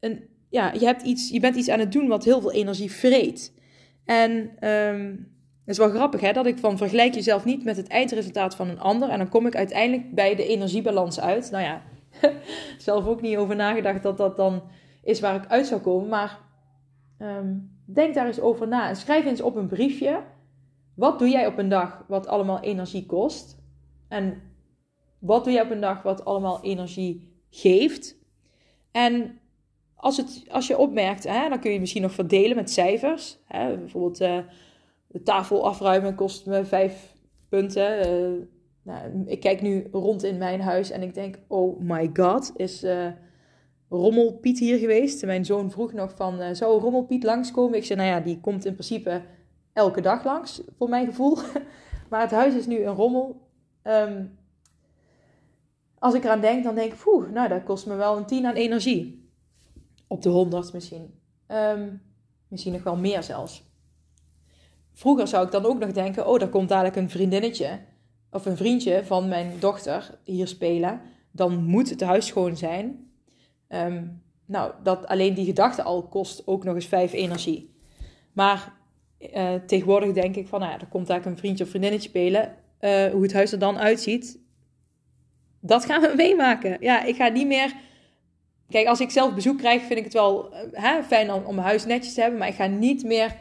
een, 0.00 0.28
ja, 0.50 0.72
je, 0.72 0.84
hebt 0.84 1.02
iets, 1.02 1.28
je 1.28 1.40
bent 1.40 1.56
iets 1.56 1.68
aan 1.68 1.78
het 1.78 1.92
doen 1.92 2.08
wat 2.08 2.24
heel 2.24 2.40
veel 2.40 2.52
energie 2.52 2.90
vreet. 2.90 3.52
En 4.04 4.30
um, 4.68 5.32
het 5.64 5.78
is 5.78 5.78
wel 5.78 5.90
grappig 5.90 6.20
hè, 6.20 6.32
dat 6.32 6.46
ik 6.46 6.58
van 6.58 6.76
vergelijk 6.76 7.14
jezelf 7.14 7.44
niet 7.44 7.64
met 7.64 7.76
het 7.76 7.88
eindresultaat 7.88 8.54
van 8.54 8.68
een 8.68 8.80
ander. 8.80 9.08
En 9.08 9.18
dan 9.18 9.28
kom 9.28 9.46
ik 9.46 9.56
uiteindelijk 9.56 10.14
bij 10.14 10.34
de 10.34 10.46
energiebalans 10.46 11.20
uit. 11.20 11.50
Nou 11.50 11.64
ja, 11.64 11.82
zelf 12.78 13.06
ook 13.06 13.20
niet 13.20 13.36
over 13.36 13.56
nagedacht 13.56 14.02
dat 14.02 14.16
dat 14.16 14.36
dan 14.36 14.62
is 15.02 15.20
waar 15.20 15.34
ik 15.34 15.46
uit 15.46 15.66
zou 15.66 15.80
komen. 15.80 16.08
Maar 16.08 16.38
um, 17.18 17.78
denk 17.84 18.14
daar 18.14 18.26
eens 18.26 18.40
over 18.40 18.68
na. 18.68 18.88
En 18.88 18.96
schrijf 18.96 19.24
eens 19.24 19.40
op 19.40 19.56
een 19.56 19.68
briefje. 19.68 20.22
Wat 20.94 21.18
doe 21.18 21.28
jij 21.28 21.46
op 21.46 21.58
een 21.58 21.68
dag 21.68 22.04
wat 22.08 22.26
allemaal 22.26 22.60
energie 22.60 23.06
kost? 23.06 23.58
En 24.08 24.42
wat 25.18 25.44
doe 25.44 25.52
jij 25.52 25.62
op 25.62 25.70
een 25.70 25.80
dag 25.80 26.02
wat 26.02 26.24
allemaal 26.24 26.62
energie 26.62 27.42
geeft? 27.50 28.18
En 28.90 29.38
als, 29.94 30.16
het, 30.16 30.44
als 30.50 30.66
je 30.66 30.78
opmerkt, 30.78 31.24
hè, 31.24 31.48
dan 31.48 31.60
kun 31.60 31.72
je 31.72 31.80
misschien 31.80 32.02
nog 32.02 32.12
verdelen 32.12 32.56
met 32.56 32.70
cijfers. 32.70 33.38
Hè, 33.44 33.76
bijvoorbeeld 33.76 34.20
uh, 34.20 34.38
de 35.06 35.22
tafel 35.22 35.66
afruimen 35.66 36.14
kost 36.14 36.46
me 36.46 36.64
vijf 36.64 37.14
punten. 37.48 38.08
Uh, 38.08 38.42
nou, 38.90 39.22
ik 39.26 39.40
kijk 39.40 39.60
nu 39.62 39.88
rond 39.92 40.22
in 40.22 40.38
mijn 40.38 40.60
huis 40.60 40.90
en 40.90 41.02
ik 41.02 41.14
denk, 41.14 41.38
oh 41.46 41.80
my 41.80 42.10
god, 42.12 42.52
is 42.56 42.84
uh, 42.84 43.06
Rommelpiet 43.88 44.58
hier 44.58 44.78
geweest? 44.78 45.24
Mijn 45.24 45.44
zoon 45.44 45.70
vroeg 45.70 45.92
nog 45.92 46.14
van, 46.16 46.56
zou 46.56 46.80
Rommelpiet 46.80 47.22
langskomen? 47.22 47.78
Ik 47.78 47.84
zei, 47.84 47.98
nou 47.98 48.10
ja, 48.10 48.20
die 48.20 48.40
komt 48.40 48.64
in 48.64 48.72
principe 48.72 49.22
elke 49.72 50.00
dag 50.00 50.24
langs, 50.24 50.62
voor 50.78 50.88
mijn 50.88 51.06
gevoel. 51.06 51.38
maar 52.10 52.20
het 52.20 52.30
huis 52.30 52.54
is 52.54 52.66
nu 52.66 52.84
een 52.84 52.94
rommel. 52.94 53.48
Um, 53.82 54.38
als 55.98 56.14
ik 56.14 56.24
eraan 56.24 56.40
denk, 56.40 56.64
dan 56.64 56.74
denk 56.74 56.92
ik, 56.92 56.98
poeh, 56.98 57.30
nou 57.30 57.48
dat 57.48 57.62
kost 57.62 57.86
me 57.86 57.94
wel 57.94 58.16
een 58.16 58.26
tien 58.26 58.46
aan 58.46 58.54
energie 58.54 59.30
op 60.06 60.22
de 60.22 60.28
100 60.28 60.72
misschien. 60.72 61.14
Um, 61.48 62.02
misschien 62.48 62.72
nog 62.72 62.82
wel 62.82 62.96
meer 62.96 63.22
zelfs. 63.22 63.68
Vroeger 64.92 65.28
zou 65.28 65.44
ik 65.46 65.52
dan 65.52 65.64
ook 65.64 65.78
nog 65.78 65.92
denken: 65.92 66.26
oh, 66.26 66.38
daar 66.38 66.48
komt 66.48 66.68
dadelijk 66.68 66.96
een 66.96 67.10
vriendinnetje 67.10 67.80
of 68.30 68.46
een 68.46 68.56
vriendje 68.56 69.04
van 69.04 69.28
mijn 69.28 69.52
dochter 69.58 70.18
hier 70.24 70.48
spelen. 70.48 71.00
Dan 71.30 71.64
moet 71.64 71.90
het 71.90 72.00
huis 72.00 72.26
schoon 72.26 72.56
zijn. 72.56 73.10
Ehm, 73.68 74.04
nou, 74.46 74.72
dat 74.82 75.06
alleen 75.06 75.34
die 75.34 75.44
gedachte 75.44 75.82
al 75.82 76.02
kost 76.02 76.46
ook 76.46 76.64
nog 76.64 76.74
eens 76.74 76.86
vijf 76.86 77.12
energie. 77.12 77.74
Maar 78.32 78.72
uh, 79.18 79.54
tegenwoordig 79.66 80.12
denk 80.12 80.36
ik 80.36 80.48
van, 80.48 80.60
nou 80.60 80.72
ja, 80.72 80.80
er 80.80 80.86
komt 80.86 81.06
daar 81.06 81.26
een 81.26 81.38
vriendje 81.38 81.64
of 81.64 81.70
vriendinnetje 81.70 82.08
spelen. 82.08 82.56
Uh, 82.80 83.06
hoe 83.06 83.22
het 83.22 83.32
huis 83.32 83.52
er 83.52 83.58
dan 83.58 83.78
uitziet, 83.78 84.38
dat 85.60 85.84
gaan 85.84 86.00
we 86.00 86.12
meemaken. 86.26 86.76
Ja, 86.80 87.04
ik 87.04 87.16
ga 87.16 87.28
niet 87.28 87.46
meer... 87.46 87.74
Kijk, 88.68 88.86
als 88.86 89.00
ik 89.00 89.10
zelf 89.10 89.34
bezoek 89.34 89.58
krijg, 89.58 89.82
vind 89.82 89.98
ik 89.98 90.04
het 90.04 90.12
wel 90.12 90.52
uh, 90.52 90.58
hè, 90.72 91.02
fijn 91.02 91.32
om, 91.32 91.44
om 91.44 91.54
mijn 91.54 91.66
huis 91.66 91.84
netjes 91.84 92.14
te 92.14 92.20
hebben. 92.20 92.38
Maar 92.38 92.48
ik 92.48 92.54
ga 92.54 92.66
niet 92.66 93.04
meer 93.04 93.36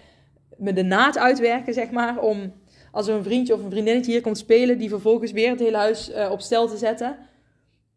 me 0.58 0.74
de 0.74 0.84
naad 0.84 1.18
uitwerken, 1.18 1.74
zeg 1.74 1.92
maar, 1.92 2.20
om 2.20 2.54
als 2.92 3.08
er 3.08 3.16
een 3.16 3.24
vriendje 3.24 3.54
of 3.54 3.64
een 3.64 3.72
vriendinnetje 3.72 4.12
hier 4.12 4.22
komt 4.22 4.38
spelen, 4.38 4.78
die 4.78 4.90
vervolgens 4.90 5.32
weer 5.32 5.50
het 5.50 5.60
hele 5.60 5.78
huis 5.78 6.10
uh, 6.10 6.32
op 6.32 6.42
stel 6.42 6.68
te 6.68 6.78
zetten. 6.78 7.18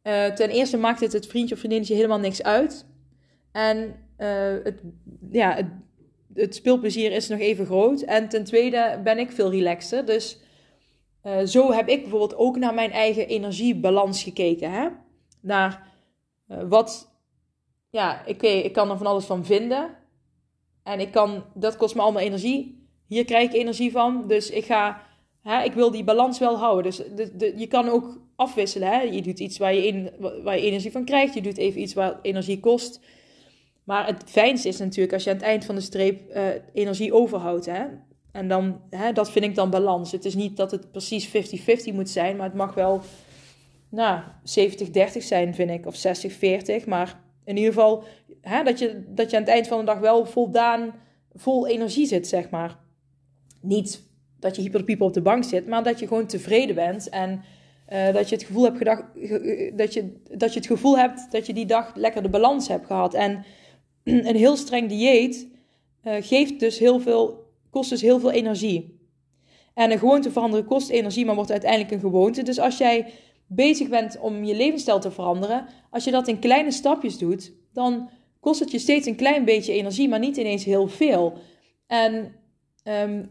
Uh, 0.03 0.27
ten 0.27 0.51
eerste 0.51 0.77
maakt 0.77 1.01
het 1.01 1.13
het 1.13 1.27
vriendje 1.27 1.55
of 1.55 1.61
vriendinnetje 1.61 1.95
helemaal 1.95 2.19
niks 2.19 2.43
uit. 2.43 2.87
En 3.53 3.95
uh, 4.19 4.55
het, 4.63 4.81
ja, 5.31 5.55
het, 5.55 5.67
het, 6.35 6.55
speelplezier 6.55 7.13
is 7.13 7.29
nog 7.29 7.39
even 7.39 7.67
groot. 7.67 8.01
En 8.01 8.29
ten 8.29 8.45
tweede 8.45 9.01
ben 9.05 9.19
ik 9.19 9.31
veel 9.31 9.51
relaxter. 9.51 10.07
Dus 10.07 10.39
zo 11.45 11.73
heb 11.73 11.89
ik 11.89 12.01
bijvoorbeeld 12.01 12.37
ook 12.37 12.57
naar 12.57 12.75
mijn 12.75 12.91
eigen 12.91 13.29
energiebalans 13.29 14.23
gekeken. 14.23 14.71
Hè? 14.71 14.89
Naar 15.41 15.87
wat, 16.69 17.11
ja, 17.91 18.27
ik, 18.27 18.43
ik 18.43 18.73
kan 18.73 18.91
er 18.91 18.97
van 18.97 19.07
alles 19.07 19.25
van 19.25 19.45
vinden. 19.45 19.91
En 20.83 21.01
ik 21.01 21.13
kan, 21.13 21.45
dat 21.55 21.77
kost 21.77 21.95
me 21.95 22.01
allemaal 22.01 22.23
energie 22.23 22.82
hier 23.13 23.25
krijg 23.25 23.49
ik 23.49 23.55
energie 23.55 23.91
van. 23.91 24.25
Dus 24.27 24.51
ik 24.51 24.65
ga, 24.65 25.03
hè, 25.43 25.63
ik 25.63 25.73
wil 25.73 25.91
die 25.91 26.05
balans 26.05 26.39
wel 26.39 26.59
houden. 26.59 26.93
Dus 27.15 27.29
je 27.57 27.67
kan 27.67 27.89
ook 27.89 28.21
afwisselen. 28.37 28.89
Hè? 28.89 29.01
Je 29.01 29.23
doet 29.23 29.41
iets 29.41 29.59
waar 29.59 29.75
je, 29.75 29.87
in, 29.87 30.11
energie 30.45 30.93
van 30.93 31.05
krijgt. 31.05 31.35
Je 31.35 31.43
doet 31.43 31.57
even 31.57 31.81
iets 31.81 31.95
waar 31.95 32.19
energie 32.23 32.61
kost. 32.61 33.01
Maar 33.85 34.07
het 34.07 34.23
fijnste 34.27 34.69
is 34.69 34.79
natuurlijk 34.79 35.13
als 35.13 35.25
je 35.25 35.31
aan 35.31 35.37
het 35.37 35.45
eind 35.45 35.65
van 35.65 35.75
de 35.75 35.81
streep 35.81 36.37
uh, 36.37 36.47
energie 36.73 37.15
overhoudt. 37.15 37.67
Hè? 37.67 37.85
En 38.33 38.49
dan, 38.49 38.81
hè, 38.91 39.13
dat 39.13 39.31
vind 39.31 39.45
ik 39.45 39.55
dan 39.55 39.71
balans. 39.71 40.13
Het 40.13 40.25
is 40.25 40.35
niet 40.35 40.57
dat 40.57 40.71
het 40.71 40.91
precies 40.91 41.29
50-50 41.29 41.95
moet 41.95 42.11
zijn, 42.11 42.37
maar 42.37 42.47
het 42.47 42.57
mag 42.57 42.75
wel 42.75 43.01
nou, 43.89 44.21
70-30 44.23 44.25
zijn, 45.19 45.55
vind 45.55 45.71
ik. 45.71 45.87
Of 45.87 45.97
60-40. 46.83 46.85
Maar 46.87 47.21
in 47.45 47.57
ieder 47.57 47.73
geval 47.73 48.05
hè, 48.41 48.63
dat, 48.63 48.79
je, 48.79 49.05
dat 49.09 49.31
je 49.31 49.37
aan 49.37 49.43
het 49.43 49.53
eind 49.53 49.67
van 49.67 49.79
de 49.79 49.85
dag 49.85 49.99
wel 49.99 50.27
voldaan, 50.27 50.95
vol 51.35 51.67
energie 51.67 52.07
zit, 52.07 52.29
zeg 52.29 52.51
maar 52.51 52.82
niet 53.63 54.03
dat 54.39 54.57
je 54.57 54.63
hyperpieper 54.63 55.07
op 55.07 55.13
de 55.13 55.23
bank 55.23 55.45
zit, 55.45 55.67
maar 55.67 55.83
dat 55.83 55.99
je 55.99 56.07
gewoon 56.07 56.27
tevreden 56.27 56.75
bent 56.75 57.09
en 57.09 57.43
uh, 57.93 58.13
dat 58.13 58.29
je 58.29 58.35
het 58.35 58.45
gevoel 58.45 58.65
hebt 58.65 58.77
gedacht, 58.77 59.05
dat 59.77 59.93
je, 59.93 60.21
dat 60.37 60.53
je 60.53 60.59
het 60.59 60.69
gevoel 60.69 60.99
hebt 60.99 61.31
dat 61.31 61.47
je 61.47 61.53
die 61.53 61.67
dag 61.67 61.95
lekker 61.95 62.23
de 62.23 62.29
balans 62.29 62.69
hebt 62.69 62.87
gehad. 62.87 63.15
En 63.15 63.45
een 64.05 64.37
heel 64.37 64.57
streng 64.57 64.89
dieet 64.89 65.49
uh, 66.05 66.15
geeft 66.21 66.61
dus 66.61 66.79
heel 66.79 67.01
veel, 67.01 67.51
kost 67.71 67.91
dus 67.91 68.01
heel 68.01 68.21
veel 68.21 68.31
energie. 68.31 69.01
En 69.75 69.91
een 69.91 69.99
gewoonte 69.99 70.31
veranderen 70.31 70.67
kost 70.67 70.91
energie, 70.91 71.25
maar 71.25 71.35
wordt 71.35 71.51
uiteindelijk 71.51 71.91
een 71.91 72.01
gewoonte. 72.01 72.43
Dus 72.43 72.59
als 72.59 72.79
jij 72.79 73.13
bezig 73.47 73.89
bent 73.89 74.19
om 74.21 74.45
je 74.45 74.55
levensstijl 74.55 75.01
te 75.01 75.11
veranderen, 75.11 75.67
als 75.91 76.05
je 76.05 76.11
dat 76.11 76.29
in 76.29 76.39
kleine 76.39 76.71
stapjes 76.71 77.19
doet, 77.19 77.53
dan 77.73 78.11
kost 78.41 78.61
het 78.61 78.71
je 78.71 78.79
steeds 78.79 79.07
een 79.07 79.17
klein 79.17 79.45
beetje 79.45 79.73
energie, 79.73 80.09
maar 80.09 80.19
niet 80.19 80.37
ineens 80.37 80.65
heel 80.65 80.89
veel. 80.89 81.39
En 81.87 82.35
um, 82.85 83.31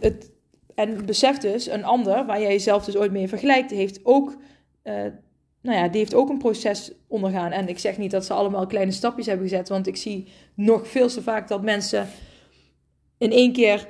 het, 0.00 0.30
en 0.76 1.06
besef 1.06 1.38
dus, 1.38 1.66
een 1.66 1.84
ander, 1.84 2.26
waar 2.26 2.40
jij 2.40 2.50
jezelf 2.50 2.84
dus 2.84 2.96
ooit 2.96 3.12
mee 3.12 3.28
vergelijkt, 3.28 3.70
heeft 3.70 4.00
ook, 4.02 4.30
uh, 4.84 4.94
nou 5.62 5.78
ja, 5.78 5.88
die 5.88 5.98
heeft 5.98 6.14
ook 6.14 6.28
een 6.28 6.38
proces 6.38 6.92
ondergaan. 7.06 7.52
En 7.52 7.68
ik 7.68 7.78
zeg 7.78 7.98
niet 7.98 8.10
dat 8.10 8.26
ze 8.26 8.32
allemaal 8.32 8.66
kleine 8.66 8.92
stapjes 8.92 9.26
hebben 9.26 9.48
gezet, 9.48 9.68
want 9.68 9.86
ik 9.86 9.96
zie 9.96 10.28
nog 10.54 10.88
veel 10.88 11.08
te 11.08 11.22
vaak 11.22 11.48
dat 11.48 11.62
mensen 11.62 12.08
in 13.18 13.32
één 13.32 13.52
keer, 13.52 13.88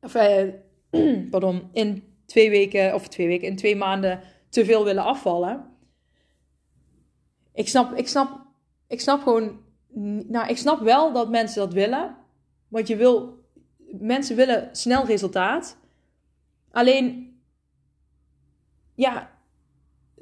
of 0.00 0.14
uh, 0.14 0.42
pardon, 1.30 1.68
in 1.72 2.02
twee 2.26 2.50
weken, 2.50 2.94
of 2.94 3.08
twee 3.08 3.26
weken, 3.26 3.48
in 3.48 3.56
twee 3.56 3.76
maanden 3.76 4.20
te 4.48 4.64
veel 4.64 4.84
willen 4.84 5.04
afvallen. 5.04 5.64
Ik 7.54 7.68
snap, 7.68 7.92
ik 7.92 8.08
snap, 8.08 8.46
ik 8.88 9.00
snap 9.00 9.22
gewoon, 9.22 9.60
nou, 10.28 10.48
ik 10.48 10.56
snap 10.56 10.80
wel 10.80 11.12
dat 11.12 11.30
mensen 11.30 11.60
dat 11.60 11.72
willen, 11.72 12.16
want 12.68 12.88
je 12.88 12.96
wil 12.96 13.43
mensen 14.00 14.36
willen 14.36 14.68
snel 14.72 15.06
resultaat. 15.06 15.76
Alleen, 16.70 17.36
ja, 18.94 19.30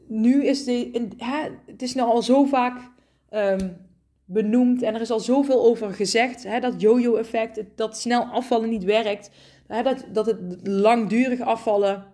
nu 0.08 0.46
is 0.46 0.64
de, 0.64 1.08
hè, 1.16 1.48
het 1.66 1.82
is 1.82 1.94
nou 1.94 2.10
al 2.10 2.22
zo 2.22 2.44
vaak 2.44 2.90
um, 3.30 3.76
benoemd 4.24 4.82
en 4.82 4.94
er 4.94 5.00
is 5.00 5.10
al 5.10 5.20
zoveel 5.20 5.64
over 5.64 5.92
gezegd. 5.92 6.42
Hè, 6.42 6.60
dat 6.60 6.80
yo-yo-effect, 6.80 7.62
dat 7.74 7.98
snel 7.98 8.22
afvallen 8.24 8.68
niet 8.68 8.84
werkt. 8.84 9.30
Hè, 9.66 9.82
dat, 9.82 10.04
dat 10.12 10.26
het 10.26 10.68
langdurig 10.68 11.40
afvallen 11.40 12.06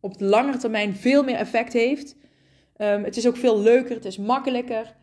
op 0.00 0.18
de 0.18 0.24
lange 0.24 0.56
termijn 0.56 0.94
veel 0.94 1.24
meer 1.24 1.36
effect 1.36 1.72
heeft. 1.72 2.16
Um, 2.76 3.04
het 3.04 3.16
is 3.16 3.26
ook 3.26 3.36
veel 3.36 3.60
leuker, 3.60 3.94
het 3.94 4.04
is 4.04 4.18
makkelijker. 4.18 4.96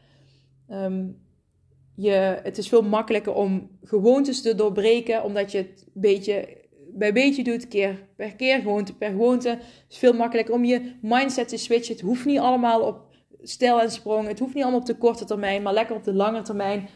Um, 0.70 1.27
het 2.44 2.58
is 2.58 2.68
veel 2.68 2.82
makkelijker 2.82 3.34
om 3.34 3.70
gewoontes 3.84 4.42
te 4.42 4.56
doorbreken, 4.56 5.24
omdat 5.24 5.52
je 5.52 5.58
het 5.58 5.86
beetje 5.94 6.66
bij 6.98 7.14
beetje 7.14 7.44
doet, 7.44 7.68
keer 7.68 8.08
per 8.16 8.36
keer, 8.36 8.60
gewoonte 8.60 8.94
per 8.94 9.10
gewoonte. 9.10 9.50
Het 9.50 9.86
is 9.90 9.98
veel 9.98 10.14
makkelijker 10.14 10.54
om 10.54 10.66
je 10.66 10.96
mindset 11.02 11.48
te 11.48 11.58
switchen. 11.58 11.96
Het 11.96 12.04
hoeft 12.04 12.26
niet 12.26 12.40
allemaal 12.40 12.82
op 12.82 13.06
stijl 13.42 13.82
en 13.82 13.92
sprong. 13.92 14.28
Het 14.28 14.40
hoeft 14.40 14.54
niet 14.54 14.64
allemaal 14.64 14.82
op 14.82 14.86
de 14.86 14.98
korte 14.98 15.26
termijn, 15.26 15.62
maar 15.62 15.74
lekker 15.74 15.96
op 15.96 16.04
de 16.04 16.14
lange 16.14 16.42
termijn. 16.42 16.90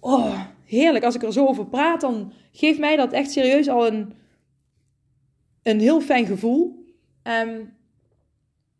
Oh, 0.00 0.40
heerlijk. 0.64 1.04
Als 1.04 1.14
ik 1.14 1.22
er 1.22 1.32
zo 1.32 1.46
over 1.46 1.66
praat, 1.66 2.00
dan 2.00 2.32
geeft 2.52 2.78
mij 2.78 2.96
dat 2.96 3.12
echt 3.12 3.30
serieus 3.30 3.68
al 3.68 3.86
een, 3.86 4.12
een 5.62 5.80
heel 5.80 6.00
fijn 6.00 6.26
gevoel. 6.26 6.84
Um, 7.22 7.78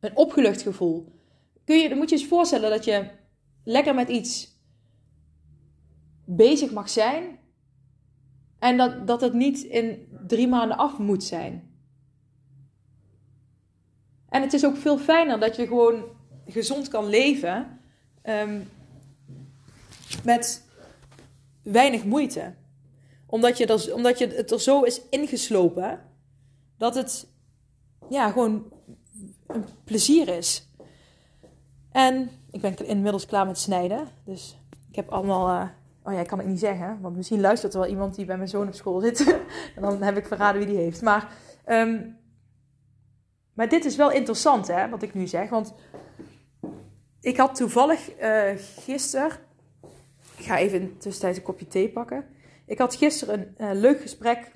een 0.00 0.16
opgelucht 0.16 0.62
gevoel. 0.62 1.12
Kun 1.64 1.78
je, 1.78 1.88
dan 1.88 1.98
moet 1.98 2.10
je 2.10 2.16
eens 2.16 2.26
voorstellen 2.26 2.70
dat 2.70 2.84
je 2.84 3.04
lekker 3.64 3.94
met 3.94 4.08
iets 4.08 4.49
bezig 6.36 6.70
mag 6.70 6.90
zijn. 6.90 7.38
En 8.58 8.76
dat, 8.76 9.06
dat 9.06 9.20
het 9.20 9.32
niet 9.32 9.62
in 9.62 10.08
drie 10.26 10.48
maanden 10.48 10.76
af 10.76 10.98
moet 10.98 11.24
zijn. 11.24 11.70
En 14.28 14.42
het 14.42 14.52
is 14.52 14.64
ook 14.64 14.76
veel 14.76 14.98
fijner 14.98 15.40
dat 15.40 15.56
je 15.56 15.66
gewoon 15.66 16.04
gezond 16.46 16.88
kan 16.88 17.06
leven 17.06 17.80
um, 18.22 18.68
met 20.24 20.66
weinig 21.62 22.04
moeite. 22.04 22.54
Omdat 23.26 23.58
je, 23.58 23.66
er, 23.66 23.94
omdat 23.94 24.18
je 24.18 24.26
het 24.26 24.50
er 24.50 24.60
zo 24.60 24.82
is 24.82 25.00
ingeslopen 25.08 26.00
dat 26.78 26.94
het 26.94 27.26
ja, 28.10 28.30
gewoon 28.30 28.72
een 29.46 29.64
plezier 29.84 30.28
is. 30.28 30.68
En 31.92 32.30
ik 32.50 32.60
ben 32.60 32.86
inmiddels 32.86 33.26
klaar 33.26 33.46
met 33.46 33.58
snijden. 33.58 34.08
Dus 34.24 34.58
ik 34.88 34.96
heb 34.96 35.08
allemaal 35.08 35.48
uh, 35.48 35.68
Oh 36.02 36.12
ja, 36.12 36.22
kan 36.22 36.40
ik 36.40 36.46
niet 36.46 36.58
zeggen. 36.58 37.00
Want 37.00 37.16
misschien 37.16 37.40
luistert 37.40 37.72
er 37.72 37.80
wel 37.80 37.88
iemand 37.88 38.14
die 38.14 38.24
bij 38.24 38.36
mijn 38.36 38.48
zoon 38.48 38.66
op 38.66 38.74
school 38.74 39.00
zit. 39.00 39.20
en 39.76 39.82
dan 39.82 40.02
heb 40.02 40.16
ik 40.16 40.26
verraden 40.26 40.60
wie 40.60 40.70
die 40.70 40.82
heeft. 40.82 41.02
Maar, 41.02 41.32
um, 41.66 42.18
maar 43.54 43.68
dit 43.68 43.84
is 43.84 43.96
wel 43.96 44.10
interessant, 44.10 44.66
hè, 44.66 44.88
wat 44.88 45.02
ik 45.02 45.14
nu 45.14 45.26
zeg. 45.26 45.50
Want 45.50 45.74
ik 47.20 47.36
had 47.36 47.54
toevallig 47.54 48.20
uh, 48.20 48.50
gisteren... 48.56 49.30
Ik 50.36 50.46
ga 50.46 50.58
even 50.58 50.80
in 50.80 50.98
tussentijd 50.98 51.36
een 51.36 51.42
kopje 51.42 51.66
thee 51.66 51.90
pakken. 51.90 52.24
Ik 52.66 52.78
had 52.78 52.94
gisteren 52.94 53.54
een 53.56 53.74
uh, 53.74 53.80
leuk 53.80 54.00
gesprek 54.00 54.52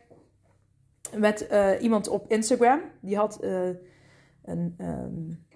met 1.17 1.47
uh, 1.51 1.83
iemand 1.83 2.09
op 2.09 2.31
Instagram. 2.31 2.81
Die 3.01 3.17
had 3.17 3.43
een... 3.43 4.75
Um, 4.79 5.47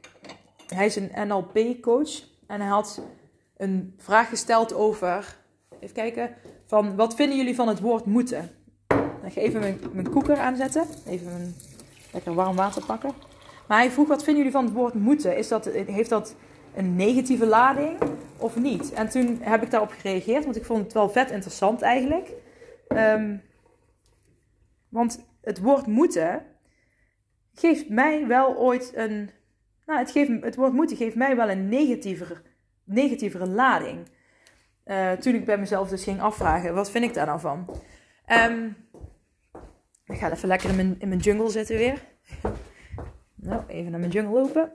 hij 0.74 0.86
is 0.86 0.96
een 0.96 1.28
NLP-coach. 1.28 2.10
En 2.46 2.60
hij 2.60 2.70
had 2.70 3.02
een 3.56 3.94
vraag 3.96 4.28
gesteld 4.28 4.74
over 4.74 5.38
even 5.80 5.94
kijken, 5.94 6.34
van 6.66 6.96
wat 6.96 7.14
vinden 7.14 7.36
jullie 7.36 7.54
van 7.54 7.68
het 7.68 7.80
woord 7.80 8.04
moeten? 8.04 8.50
Ik 9.24 9.32
ga 9.32 9.40
even 9.40 9.60
mijn, 9.60 9.78
mijn 9.92 10.10
koeker 10.10 10.36
aanzetten, 10.36 10.84
even 11.06 11.54
lekker 12.12 12.34
warm 12.34 12.56
water 12.56 12.84
pakken. 12.84 13.12
Maar 13.68 13.78
hij 13.78 13.90
vroeg, 13.90 14.08
wat 14.08 14.24
vinden 14.24 14.36
jullie 14.36 14.58
van 14.58 14.64
het 14.64 14.74
woord 14.74 14.94
moeten? 14.94 15.36
Is 15.36 15.48
dat, 15.48 15.64
heeft 15.64 16.10
dat 16.10 16.34
een 16.74 16.96
negatieve 16.96 17.46
lading 17.46 17.98
of 18.36 18.56
niet? 18.56 18.92
En 18.92 19.08
toen 19.08 19.38
heb 19.40 19.62
ik 19.62 19.70
daarop 19.70 19.90
gereageerd, 19.90 20.44
want 20.44 20.56
ik 20.56 20.64
vond 20.64 20.82
het 20.82 20.92
wel 20.92 21.08
vet 21.08 21.30
interessant 21.30 21.82
eigenlijk. 21.82 22.32
Um, 22.88 23.42
want 24.88 25.26
het 25.40 25.58
woord 25.58 25.86
moeten 25.86 26.42
geeft 27.54 27.88
mij 27.88 28.26
wel 28.26 28.56
ooit 28.56 28.92
een. 28.94 29.30
Nou, 29.86 29.98
het, 29.98 30.10
geeft, 30.10 30.30
het 30.40 30.56
woord 30.56 30.72
moeten 30.72 30.96
geeft 30.96 31.16
mij 31.16 31.36
wel 31.36 31.50
een 31.50 31.68
negatievere, 31.68 32.42
negatievere 32.84 33.46
lading. 33.46 34.08
Uh, 34.88 35.12
toen 35.12 35.34
ik 35.34 35.44
bij 35.44 35.58
mezelf 35.58 35.88
dus 35.88 36.04
ging 36.04 36.20
afvragen, 36.20 36.74
wat 36.74 36.90
vind 36.90 37.04
ik 37.04 37.14
daar 37.14 37.26
nou 37.26 37.40
van? 37.40 37.82
Um, 38.26 38.76
ik 40.04 40.18
ga 40.18 40.30
even 40.30 40.48
lekker 40.48 40.68
in 40.68 40.76
mijn, 40.76 40.96
in 40.98 41.08
mijn 41.08 41.20
jungle 41.20 41.50
zitten 41.50 41.76
weer. 41.76 42.02
nou, 43.34 43.62
even 43.66 43.90
naar 43.90 44.00
mijn 44.00 44.12
jungle 44.12 44.40
lopen. 44.40 44.72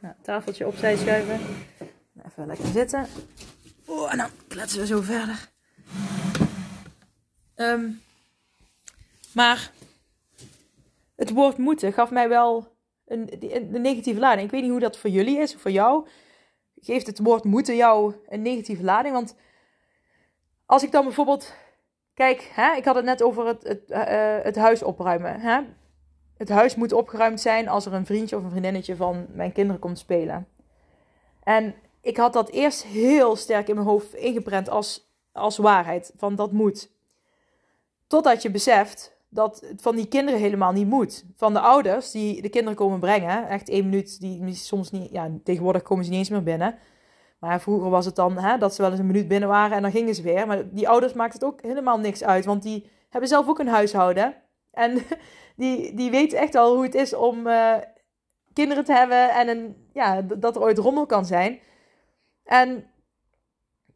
Nou, 0.00 0.14
tafeltje 0.22 0.66
opzij 0.66 0.96
schuiven. 0.96 1.40
Even 2.26 2.46
lekker 2.46 2.66
zitten. 2.66 3.06
Oh, 3.86 4.12
en 4.12 4.18
dan 4.18 4.28
kletsen 4.48 4.80
we 4.80 4.86
zo 4.86 5.00
verder. 5.00 5.48
Ehm, 7.54 7.88
maar 9.34 9.72
het 11.16 11.30
woord 11.30 11.58
moeten 11.58 11.92
gaf 11.92 12.10
mij 12.10 12.28
wel 12.28 12.76
een, 13.06 13.28
een, 13.40 13.80
negatieve 13.80 14.20
lading. 14.20 14.44
Ik 14.44 14.50
weet 14.50 14.62
niet 14.62 14.70
hoe 14.70 14.80
dat 14.80 14.98
voor 14.98 15.10
jullie 15.10 15.38
is, 15.38 15.54
of 15.54 15.60
voor 15.60 15.70
jou. 15.70 16.08
Geeft 16.76 17.06
het 17.06 17.18
woord 17.18 17.44
moeten 17.44 17.76
jou 17.76 18.14
een 18.28 18.42
negatieve 18.42 18.82
lading? 18.82 19.14
Want 19.14 19.34
als 20.70 20.82
ik 20.82 20.92
dan 20.92 21.04
bijvoorbeeld... 21.04 21.54
Kijk, 22.14 22.50
hè, 22.54 22.76
ik 22.76 22.84
had 22.84 22.94
het 22.94 23.04
net 23.04 23.22
over 23.22 23.46
het, 23.46 23.62
het, 23.62 23.82
uh, 23.88 23.98
het 24.42 24.56
huis 24.56 24.82
opruimen. 24.82 25.40
Hè? 25.40 25.60
Het 26.36 26.48
huis 26.48 26.74
moet 26.74 26.92
opgeruimd 26.92 27.40
zijn 27.40 27.68
als 27.68 27.86
er 27.86 27.92
een 27.92 28.06
vriendje 28.06 28.36
of 28.36 28.42
een 28.42 28.50
vriendinnetje 28.50 28.96
van 28.96 29.26
mijn 29.32 29.52
kinderen 29.52 29.80
komt 29.80 29.98
spelen. 29.98 30.46
En 31.42 31.74
ik 32.00 32.16
had 32.16 32.32
dat 32.32 32.50
eerst 32.50 32.82
heel 32.82 33.36
sterk 33.36 33.68
in 33.68 33.74
mijn 33.74 33.86
hoofd 33.86 34.14
ingeprent 34.14 34.68
als, 34.68 35.10
als 35.32 35.56
waarheid. 35.56 36.12
Van 36.16 36.34
dat 36.34 36.52
moet. 36.52 36.90
Totdat 38.06 38.42
je 38.42 38.50
beseft 38.50 39.16
dat 39.28 39.60
het 39.68 39.82
van 39.82 39.96
die 39.96 40.08
kinderen 40.08 40.40
helemaal 40.40 40.72
niet 40.72 40.88
moet. 40.88 41.24
Van 41.36 41.52
de 41.52 41.60
ouders 41.60 42.10
die 42.10 42.42
de 42.42 42.48
kinderen 42.48 42.78
komen 42.78 43.00
brengen. 43.00 43.48
Echt 43.48 43.68
één 43.68 43.84
minuut, 43.84 44.20
die 44.20 44.54
soms 44.54 44.90
niet... 44.90 45.10
Ja, 45.10 45.30
tegenwoordig 45.44 45.82
komen 45.82 46.04
ze 46.04 46.10
niet 46.10 46.18
eens 46.18 46.30
meer 46.30 46.42
binnen. 46.42 46.78
Maar 47.40 47.60
vroeger 47.60 47.90
was 47.90 48.04
het 48.04 48.16
dan 48.16 48.38
hè, 48.38 48.58
dat 48.58 48.74
ze 48.74 48.82
wel 48.82 48.90
eens 48.90 49.00
een 49.00 49.06
minuut 49.06 49.28
binnen 49.28 49.48
waren 49.48 49.76
en 49.76 49.82
dan 49.82 49.90
gingen 49.90 50.14
ze 50.14 50.22
weer. 50.22 50.46
Maar 50.46 50.70
die 50.70 50.88
ouders 50.88 51.12
maakt 51.12 51.32
het 51.32 51.44
ook 51.44 51.62
helemaal 51.62 51.98
niks 51.98 52.24
uit. 52.24 52.44
Want 52.44 52.62
die 52.62 52.90
hebben 53.08 53.28
zelf 53.28 53.48
ook 53.48 53.58
een 53.58 53.68
huishouden. 53.68 54.34
En 54.70 54.98
die, 55.56 55.94
die 55.94 56.10
weten 56.10 56.38
echt 56.38 56.54
al 56.54 56.74
hoe 56.74 56.84
het 56.84 56.94
is 56.94 57.14
om 57.14 57.46
uh, 57.46 57.76
kinderen 58.52 58.84
te 58.84 58.92
hebben. 58.92 59.30
En 59.30 59.48
een, 59.48 59.88
ja, 59.92 60.22
dat 60.22 60.56
er 60.56 60.62
ooit 60.62 60.78
rommel 60.78 61.06
kan 61.06 61.24
zijn. 61.24 61.60
En 62.44 62.90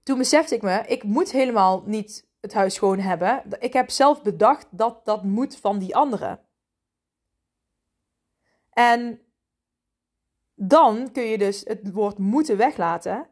toen 0.02 0.18
besefte 0.18 0.54
ik 0.54 0.62
me, 0.62 0.82
ik 0.86 1.02
moet 1.02 1.30
helemaal 1.30 1.82
niet 1.86 2.28
het 2.40 2.54
huis 2.54 2.74
schoon 2.74 2.98
hebben. 2.98 3.42
Ik 3.58 3.72
heb 3.72 3.90
zelf 3.90 4.22
bedacht 4.22 4.66
dat 4.70 5.04
dat 5.04 5.24
moet 5.24 5.56
van 5.56 5.78
die 5.78 5.96
anderen. 5.96 6.40
En 8.70 9.20
dan 10.54 11.12
kun 11.12 11.22
je 11.22 11.38
dus 11.38 11.60
het 11.64 11.92
woord 11.92 12.18
moeten 12.18 12.56
weglaten. 12.56 13.26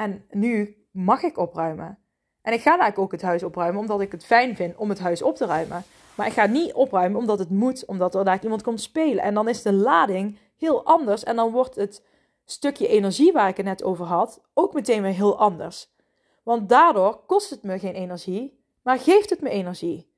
En 0.00 0.24
nu 0.30 0.76
mag 0.90 1.22
ik 1.22 1.38
opruimen. 1.38 1.98
En 2.42 2.52
ik 2.52 2.60
ga 2.60 2.70
eigenlijk 2.70 2.98
ook 2.98 3.12
het 3.12 3.22
huis 3.22 3.42
opruimen 3.42 3.80
omdat 3.80 4.00
ik 4.00 4.12
het 4.12 4.24
fijn 4.24 4.56
vind 4.56 4.76
om 4.76 4.88
het 4.88 4.98
huis 4.98 5.22
op 5.22 5.36
te 5.36 5.46
ruimen. 5.46 5.84
Maar 6.14 6.26
ik 6.26 6.32
ga 6.32 6.46
niet 6.46 6.72
opruimen 6.72 7.18
omdat 7.18 7.38
het 7.38 7.50
moet, 7.50 7.84
omdat 7.84 8.14
er 8.14 8.24
daar 8.24 8.42
iemand 8.42 8.62
komt 8.62 8.80
spelen. 8.80 9.24
En 9.24 9.34
dan 9.34 9.48
is 9.48 9.62
de 9.62 9.72
lading 9.72 10.38
heel 10.56 10.84
anders. 10.84 11.24
En 11.24 11.36
dan 11.36 11.50
wordt 11.50 11.74
het 11.74 12.04
stukje 12.44 12.88
energie 12.88 13.32
waar 13.32 13.48
ik 13.48 13.56
het 13.56 13.66
net 13.66 13.82
over 13.82 14.06
had 14.06 14.40
ook 14.54 14.72
meteen 14.74 15.02
weer 15.02 15.12
heel 15.12 15.38
anders. 15.38 15.94
Want 16.42 16.68
daardoor 16.68 17.20
kost 17.26 17.50
het 17.50 17.62
me 17.62 17.78
geen 17.78 17.94
energie, 17.94 18.64
maar 18.82 18.98
geeft 18.98 19.30
het 19.30 19.40
me 19.40 19.48
energie. 19.48 20.12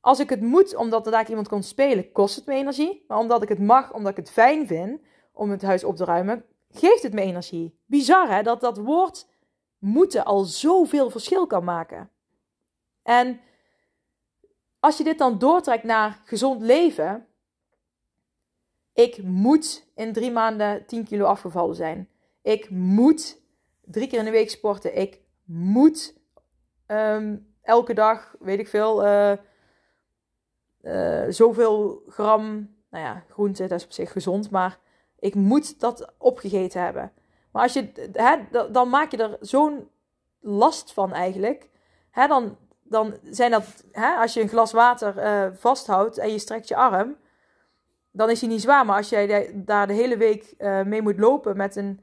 Als 0.00 0.20
ik 0.20 0.30
het 0.30 0.40
moet 0.40 0.76
omdat 0.76 1.06
er 1.06 1.12
daar 1.12 1.28
iemand 1.28 1.48
komt 1.48 1.64
spelen, 1.64 2.12
kost 2.12 2.36
het 2.36 2.46
me 2.46 2.54
energie. 2.54 3.04
Maar 3.08 3.18
omdat 3.18 3.42
ik 3.42 3.48
het 3.48 3.60
mag, 3.60 3.92
omdat 3.92 4.10
ik 4.10 4.16
het 4.16 4.30
fijn 4.30 4.66
vind 4.66 5.00
om 5.32 5.50
het 5.50 5.62
huis 5.62 5.84
op 5.84 5.96
te 5.96 6.04
ruimen, 6.04 6.44
geeft 6.78 7.02
het 7.02 7.12
me 7.12 7.20
energie. 7.20 7.78
Bizar 7.86 8.30
hè, 8.30 8.42
dat 8.42 8.60
dat 8.60 8.78
woord 8.78 9.26
moeten 9.78 10.24
al 10.24 10.44
zoveel 10.44 11.10
verschil 11.10 11.46
kan 11.46 11.64
maken. 11.64 12.10
En 13.02 13.40
als 14.80 14.98
je 14.98 15.04
dit 15.04 15.18
dan 15.18 15.38
doortrekt 15.38 15.84
naar 15.84 16.22
gezond 16.24 16.62
leven, 16.62 17.26
ik 18.92 19.22
moet 19.22 19.86
in 19.94 20.12
drie 20.12 20.30
maanden 20.30 20.86
10 20.86 21.04
kilo 21.04 21.24
afgevallen 21.24 21.76
zijn. 21.76 22.08
Ik 22.42 22.70
moet 22.70 23.40
drie 23.84 24.08
keer 24.08 24.18
in 24.18 24.24
de 24.24 24.30
week 24.30 24.50
sporten. 24.50 24.96
Ik 24.96 25.20
moet 25.44 26.14
ehm, 26.86 27.36
elke 27.62 27.94
dag, 27.94 28.34
weet 28.38 28.58
ik 28.58 28.68
veel, 28.68 29.06
uh, 29.06 29.32
uh, 30.82 31.24
zoveel 31.28 32.02
gram, 32.08 32.74
nou 32.90 33.04
ja, 33.04 33.24
groente, 33.30 33.66
dat 33.66 33.78
is 33.78 33.84
op 33.84 33.92
zich 33.92 34.12
gezond, 34.12 34.50
maar 34.50 34.78
ik 35.18 35.34
moet 35.34 35.80
dat 35.80 36.12
opgegeten 36.18 36.82
hebben. 36.82 37.12
Maar 37.50 37.62
als 37.62 37.72
je, 37.72 38.10
hè, 38.12 38.36
dan 38.72 38.88
maak 38.88 39.10
je 39.10 39.16
er 39.16 39.36
zo'n 39.40 39.88
last 40.40 40.92
van 40.92 41.12
eigenlijk. 41.12 41.68
Hè, 42.10 42.26
dan, 42.26 42.56
dan 42.82 43.16
zijn 43.22 43.50
dat, 43.50 43.84
hè, 43.92 44.14
als 44.14 44.34
je 44.34 44.40
een 44.40 44.48
glas 44.48 44.72
water 44.72 45.16
uh, 45.16 45.52
vasthoudt 45.54 46.18
en 46.18 46.30
je 46.30 46.38
strekt 46.38 46.68
je 46.68 46.76
arm, 46.76 47.16
dan 48.10 48.30
is 48.30 48.40
hij 48.40 48.50
niet 48.50 48.60
zwaar. 48.60 48.86
Maar 48.86 48.96
als 48.96 49.08
jij 49.08 49.50
daar 49.54 49.86
de 49.86 49.92
hele 49.92 50.16
week 50.16 50.54
uh, 50.58 50.82
mee 50.82 51.02
moet 51.02 51.18
lopen 51.18 51.56
met 51.56 51.76
een, 51.76 52.00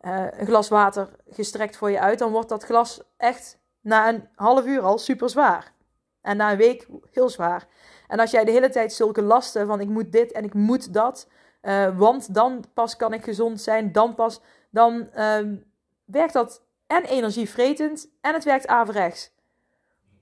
uh, 0.00 0.26
een, 0.30 0.46
glas 0.46 0.68
water 0.68 1.08
gestrekt 1.28 1.76
voor 1.76 1.90
je 1.90 2.00
uit, 2.00 2.18
dan 2.18 2.32
wordt 2.32 2.48
dat 2.48 2.64
glas 2.64 3.02
echt 3.16 3.58
na 3.80 4.08
een 4.08 4.28
half 4.34 4.66
uur 4.66 4.80
al 4.80 4.98
super 4.98 5.30
zwaar. 5.30 5.72
En 6.20 6.36
na 6.36 6.50
een 6.50 6.56
week 6.56 6.86
heel 7.10 7.28
zwaar. 7.28 7.66
En 8.08 8.20
als 8.20 8.30
jij 8.30 8.44
de 8.44 8.50
hele 8.50 8.70
tijd 8.70 8.92
zulke 8.92 9.22
lasten 9.22 9.66
van 9.66 9.80
ik 9.80 9.88
moet 9.88 10.12
dit 10.12 10.32
en 10.32 10.44
ik 10.44 10.54
moet 10.54 10.92
dat, 10.92 11.28
uh, 11.64 11.98
want 11.98 12.34
dan 12.34 12.64
pas 12.74 12.96
kan 12.96 13.12
ik 13.12 13.24
gezond 13.24 13.60
zijn, 13.60 13.92
dan 13.92 14.14
pas, 14.14 14.40
dan 14.70 15.10
ehm, 15.12 15.56
werkt 16.04 16.32
dat 16.32 16.62
en 16.86 17.04
energievretend 17.04 18.08
en 18.20 18.34
het 18.34 18.44
werkt 18.44 18.66
averechts. 18.66 19.32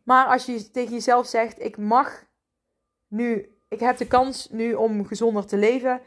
Maar 0.03 0.27
als 0.27 0.47
je 0.47 0.71
tegen 0.71 0.93
jezelf 0.93 1.27
zegt, 1.27 1.61
ik 1.61 1.77
mag 1.77 2.25
nu, 3.09 3.57
ik 3.69 3.81
heb 3.81 3.97
de 3.97 4.07
kans 4.07 4.49
nu 4.51 4.75
om 4.75 5.07
gezonder 5.07 5.47
te 5.47 5.57
leven. 5.57 6.01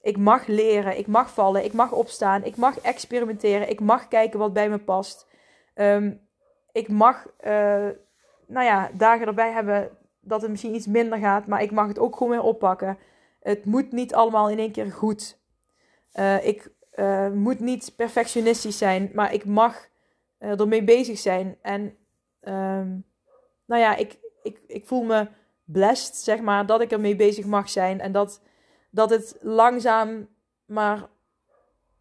Ik 0.00 0.16
mag 0.16 0.46
leren, 0.46 0.98
ik 0.98 1.06
mag 1.06 1.30
vallen, 1.30 1.64
ik 1.64 1.72
mag 1.72 1.92
opstaan, 1.92 2.44
ik 2.44 2.56
mag 2.56 2.80
experimenteren, 2.80 3.70
ik 3.70 3.80
mag 3.80 4.08
kijken 4.08 4.38
wat 4.38 4.52
bij 4.52 4.68
me 4.68 4.78
past. 4.78 5.26
Um, 5.74 6.20
ik 6.72 6.88
mag, 6.88 7.26
uh, 7.40 7.88
nou 8.46 8.64
ja, 8.64 8.90
dagen 8.92 9.26
erbij 9.26 9.52
hebben 9.52 9.90
dat 10.20 10.42
het 10.42 10.50
misschien 10.50 10.74
iets 10.74 10.86
minder 10.86 11.18
gaat, 11.18 11.46
maar 11.46 11.62
ik 11.62 11.70
mag 11.70 11.88
het 11.88 11.98
ook 11.98 12.16
gewoon 12.16 12.32
weer 12.32 12.42
oppakken. 12.42 12.98
Het 13.46 13.64
moet 13.64 13.92
niet 13.92 14.14
allemaal 14.14 14.50
in 14.50 14.58
één 14.58 14.72
keer 14.72 14.92
goed. 14.92 15.38
Uh, 16.14 16.46
ik 16.46 16.70
uh, 16.94 17.30
moet 17.30 17.60
niet 17.60 17.92
perfectionistisch 17.96 18.78
zijn, 18.78 19.10
maar 19.14 19.32
ik 19.32 19.44
mag 19.44 19.88
ermee 20.38 20.84
bezig 20.84 21.18
zijn. 21.18 21.58
En 21.62 21.80
um, 22.40 23.04
nou 23.66 23.82
ja, 23.82 23.96
ik, 23.96 24.18
ik, 24.42 24.60
ik 24.66 24.86
voel 24.86 25.02
me 25.02 25.28
blessed, 25.64 26.16
zeg 26.16 26.40
maar, 26.40 26.66
dat 26.66 26.80
ik 26.80 26.90
ermee 26.90 27.16
bezig 27.16 27.44
mag 27.44 27.70
zijn. 27.70 28.00
En 28.00 28.12
dat, 28.12 28.40
dat 28.90 29.10
het 29.10 29.36
langzaam, 29.40 30.28
maar 30.64 31.08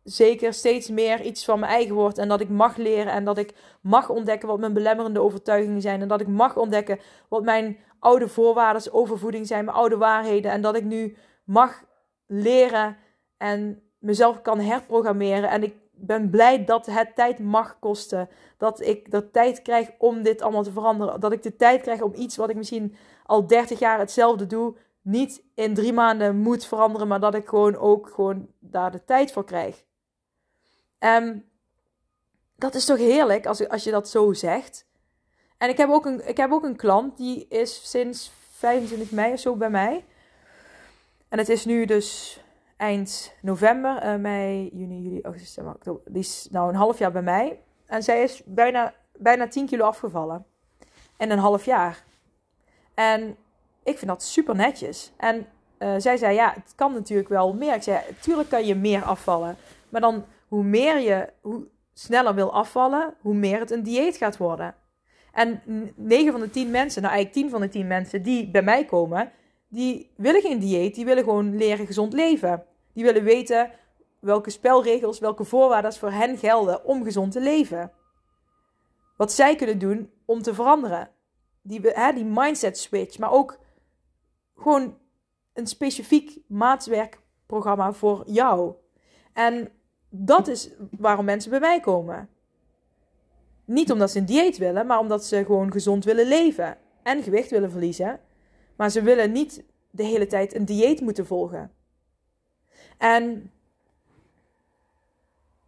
zeker 0.03 0.53
steeds 0.53 0.89
meer 0.89 1.21
iets 1.21 1.45
van 1.45 1.60
mijn 1.60 1.71
eigen 1.71 1.95
wordt. 1.95 2.17
En 2.17 2.27
dat 2.27 2.41
ik 2.41 2.49
mag 2.49 2.77
leren 2.77 3.13
en 3.13 3.23
dat 3.23 3.38
ik 3.38 3.53
mag 3.81 4.10
ontdekken 4.10 4.47
wat 4.47 4.60
mijn 4.60 4.73
belemmerende 4.73 5.21
overtuigingen 5.21 5.81
zijn. 5.81 6.01
En 6.01 6.08
dat 6.08 6.21
ik 6.21 6.27
mag 6.27 6.58
ontdekken 6.58 6.99
wat 7.29 7.43
mijn 7.43 7.77
oude 7.99 8.27
voorwaarden 8.27 8.93
over 8.93 9.17
voeding 9.19 9.47
zijn, 9.47 9.65
mijn 9.65 9.77
oude 9.77 9.97
waarheden. 9.97 10.51
En 10.51 10.62
dat 10.62 10.75
ik 10.75 10.84
nu 10.84 11.17
mag 11.45 11.84
leren 12.25 12.97
en 13.38 13.81
mezelf 13.97 14.41
kan 14.41 14.60
herprogrammeren. 14.60 15.49
En 15.49 15.63
ik 15.63 15.75
ben 15.91 16.29
blij 16.29 16.65
dat 16.65 16.86
het 16.86 17.15
tijd 17.15 17.39
mag 17.39 17.79
kosten. 17.79 18.29
Dat 18.58 18.81
ik 18.81 19.12
de 19.12 19.31
tijd 19.31 19.62
krijg 19.62 19.89
om 19.97 20.23
dit 20.23 20.41
allemaal 20.41 20.63
te 20.63 20.71
veranderen. 20.71 21.19
Dat 21.19 21.31
ik 21.31 21.43
de 21.43 21.55
tijd 21.55 21.81
krijg 21.81 22.01
om 22.01 22.13
iets 22.13 22.36
wat 22.36 22.49
ik 22.49 22.55
misschien 22.55 22.95
al 23.25 23.47
30 23.47 23.79
jaar 23.79 23.99
hetzelfde 23.99 24.47
doe, 24.47 24.75
niet 25.01 25.43
in 25.55 25.73
drie 25.73 25.93
maanden 25.93 26.38
moet 26.38 26.65
veranderen, 26.65 27.08
maar 27.08 27.19
dat 27.19 27.36
ik 27.36 27.47
gewoon 27.47 27.75
ook 27.75 28.10
gewoon 28.10 28.47
daar 28.60 28.91
de 28.91 29.03
tijd 29.03 29.31
voor 29.31 29.45
krijg. 29.45 29.84
En 30.99 31.49
dat 32.55 32.75
is 32.75 32.86
toch 32.86 32.97
heerlijk 32.97 33.45
als, 33.45 33.67
als 33.69 33.84
je 33.84 33.91
dat 33.91 34.10
zo 34.10 34.34
zegt. 34.34 34.86
En 35.58 35.69
ik 35.69 35.77
heb, 35.77 35.89
ook 35.89 36.05
een, 36.05 36.27
ik 36.27 36.38
heb 36.38 36.51
ook 36.51 36.63
een 36.63 36.75
klant 36.75 37.17
die 37.17 37.47
is 37.47 37.89
sinds 37.89 38.31
25 38.51 39.12
mei 39.12 39.34
of 39.34 39.39
zo 39.39 39.55
bij 39.55 39.69
mij. 39.69 40.05
En 41.36 41.41
het 41.41 41.50
is 41.50 41.65
nu 41.65 41.86
dus 41.86 42.39
eind 42.78 43.34
november, 43.41 44.06
uh, 44.06 44.15
mei, 44.15 44.69
juni, 44.74 45.02
juli, 45.02 45.21
augustus, 45.21 45.65
oktober. 45.65 46.02
Die 46.06 46.21
is 46.21 46.48
nou 46.52 46.69
een 46.69 46.76
half 46.76 46.98
jaar 46.98 47.12
bij 47.12 47.21
mij. 47.21 47.60
En 47.86 48.04
zij 48.04 48.24
is 48.24 48.41
bijna, 48.45 48.93
bijna 49.17 49.48
10 49.48 49.65
kilo 49.65 49.86
afgevallen. 49.86 50.45
In 51.17 51.32
een 51.32 51.38
half 51.38 51.65
jaar. 51.65 52.04
En 52.93 53.36
ik 53.84 53.98
vind 53.98 54.08
dat 54.08 54.24
super 54.24 54.56
netjes. 54.56 55.12
En 55.17 55.48
uh, 55.80 55.93
zij 55.98 56.17
zei, 56.17 56.36
ja, 56.36 56.54
het 56.54 56.74
kan 56.76 56.93
natuurlijk 56.93 57.30
wel 57.30 57.54
meer. 57.54 57.76
Ik 57.76 57.84
zei, 57.84 58.02
tuurlijk 58.21 58.50
kan 58.50 58.65
je 58.65 58.76
meer 58.76 59.04
afvallen. 59.04 59.56
Maar 59.89 60.02
dan, 60.02 60.26
hoe 60.48 60.63
meer 60.63 61.00
je, 61.00 61.30
hoe 61.41 61.67
sneller 61.93 62.36
wil 62.36 62.54
afvallen, 62.54 63.13
hoe 63.21 63.36
meer 63.36 63.60
het 63.60 63.71
een 63.71 63.84
dieet 63.84 64.17
gaat 64.17 64.38
worden. 64.38 64.76
En 65.32 65.62
9 65.95 66.32
van 66.32 66.41
de 66.41 66.50
10 66.50 66.71
mensen, 66.71 67.02
nou 67.02 67.13
eigenlijk 67.13 67.45
10 67.45 67.52
van 67.52 67.62
de 67.62 67.69
10 67.69 67.88
mensen 67.88 68.21
die 68.21 68.52
bij 68.52 68.63
mij 68.63 68.86
komen, 68.86 69.32
die 69.67 70.12
willen 70.15 70.41
geen 70.41 70.60
dieet, 70.60 70.95
die 70.95 71.06
willen 71.06 71.23
gewoon 71.23 71.58
leren 71.58 71.86
gezond 71.86 72.13
leven. 72.13 72.65
Die 72.93 73.04
willen 73.04 73.23
weten 73.23 73.71
welke 74.19 74.49
spelregels, 74.49 75.19
welke 75.19 75.43
voorwaarden 75.43 75.93
voor 75.93 76.12
hen 76.12 76.38
gelden 76.38 76.86
om 76.86 77.04
gezond 77.04 77.32
te 77.32 77.41
leven. 77.41 77.91
Wat 79.17 79.32
zij 79.32 79.56
kunnen 79.56 79.80
doen 79.80 80.12
om 80.25 80.41
te 80.41 80.54
veranderen. 80.54 81.10
Die, 81.62 81.82
hè, 81.82 82.13
die 82.13 82.25
mindset 82.25 82.78
switch, 82.78 83.17
maar 83.17 83.32
ook 83.32 83.60
gewoon 84.56 84.97
een 85.54 85.67
specifiek 85.67 86.39
maatwerkprogramma 86.47 87.93
voor 87.93 88.23
jou. 88.25 88.73
En 89.34 89.71
dat 90.10 90.47
is 90.47 90.69
waarom 90.99 91.25
mensen 91.25 91.49
bij 91.49 91.60
mij 91.60 91.80
komen. 91.80 92.30
Niet 93.65 93.91
omdat 93.91 94.12
ze 94.12 94.19
een 94.19 94.25
dieet 94.25 94.58
willen, 94.58 94.86
maar 94.86 94.99
omdat 94.99 95.25
ze 95.25 95.45
gewoon 95.45 95.71
gezond 95.71 96.04
willen 96.04 96.28
leven 96.28 96.78
en 97.04 97.23
gewicht 97.23 97.49
willen 97.49 97.71
verliezen. 97.71 98.19
Maar 98.75 98.89
ze 98.89 99.01
willen 99.01 99.31
niet 99.31 99.63
de 99.89 100.03
hele 100.03 100.27
tijd 100.27 100.55
een 100.55 100.65
dieet 100.65 101.01
moeten 101.01 101.25
volgen. 101.25 101.71
En 102.97 103.51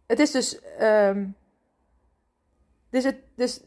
het 0.06 0.18
is 0.18 0.30
dus. 0.30 0.60
Um, 0.80 1.36
dus, 2.90 3.04
het, 3.04 3.16
dus 3.34 3.60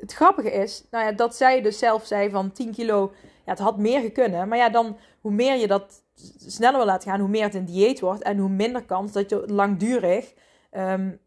het 0.00 0.12
grappige 0.12 0.50
is, 0.50 0.84
nou 0.90 1.04
ja, 1.04 1.12
dat 1.12 1.36
zij 1.36 1.62
dus 1.62 1.78
zelf 1.78 2.06
zei 2.06 2.30
van 2.30 2.52
10 2.52 2.72
kilo. 2.72 3.12
Ja, 3.44 3.50
het 3.50 3.58
had 3.58 3.78
meer 3.78 4.00
gekunnen. 4.00 4.48
Maar 4.48 4.58
ja, 4.58 4.68
dan 4.68 4.96
hoe 5.20 5.32
meer 5.32 5.56
je 5.56 5.66
dat 5.66 6.02
sneller 6.46 6.76
wil 6.76 6.86
laten 6.86 7.10
gaan, 7.10 7.20
hoe 7.20 7.28
meer 7.28 7.42
het 7.42 7.54
een 7.54 7.64
dieet 7.64 8.00
wordt. 8.00 8.22
En 8.22 8.38
hoe 8.38 8.48
minder 8.48 8.84
kans 8.84 9.12
dat 9.12 9.30
je 9.30 9.44
langdurig 9.46 10.34
um, 10.72 11.20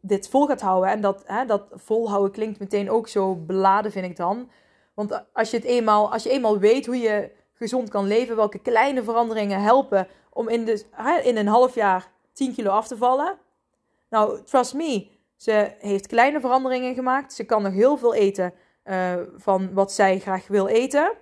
dit 0.00 0.28
vol 0.28 0.46
gaat 0.46 0.60
houden. 0.60 0.90
En 0.90 1.00
dat, 1.00 1.22
hè, 1.26 1.44
dat 1.44 1.66
volhouden 1.72 2.32
klinkt 2.32 2.58
meteen 2.58 2.90
ook 2.90 3.08
zo 3.08 3.34
beladen, 3.34 3.92
vind 3.92 4.04
ik 4.04 4.16
dan. 4.16 4.50
Want 4.98 5.24
als 5.32 5.50
je, 5.50 5.56
het 5.56 5.66
eenmaal, 5.66 6.12
als 6.12 6.22
je 6.22 6.30
eenmaal 6.30 6.58
weet 6.58 6.86
hoe 6.86 6.98
je 6.98 7.30
gezond 7.52 7.88
kan 7.88 8.06
leven, 8.06 8.36
welke 8.36 8.58
kleine 8.58 9.02
veranderingen 9.02 9.62
helpen 9.62 10.08
om 10.32 10.48
in, 10.48 10.64
de, 10.64 10.84
in 11.22 11.36
een 11.36 11.46
half 11.46 11.74
jaar 11.74 12.10
10 12.32 12.54
kilo 12.54 12.70
af 12.70 12.86
te 12.86 12.96
vallen. 12.96 13.38
Nou, 14.10 14.42
trust 14.42 14.74
me, 14.74 15.08
ze 15.36 15.74
heeft 15.78 16.06
kleine 16.06 16.40
veranderingen 16.40 16.94
gemaakt. 16.94 17.32
Ze 17.32 17.44
kan 17.44 17.62
nog 17.62 17.72
heel 17.72 17.96
veel 17.96 18.14
eten 18.14 18.54
uh, 18.84 19.14
van 19.36 19.74
wat 19.74 19.92
zij 19.92 20.18
graag 20.18 20.46
wil 20.46 20.66
eten. 20.66 21.12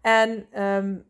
En 0.00 0.62
um, 0.62 1.06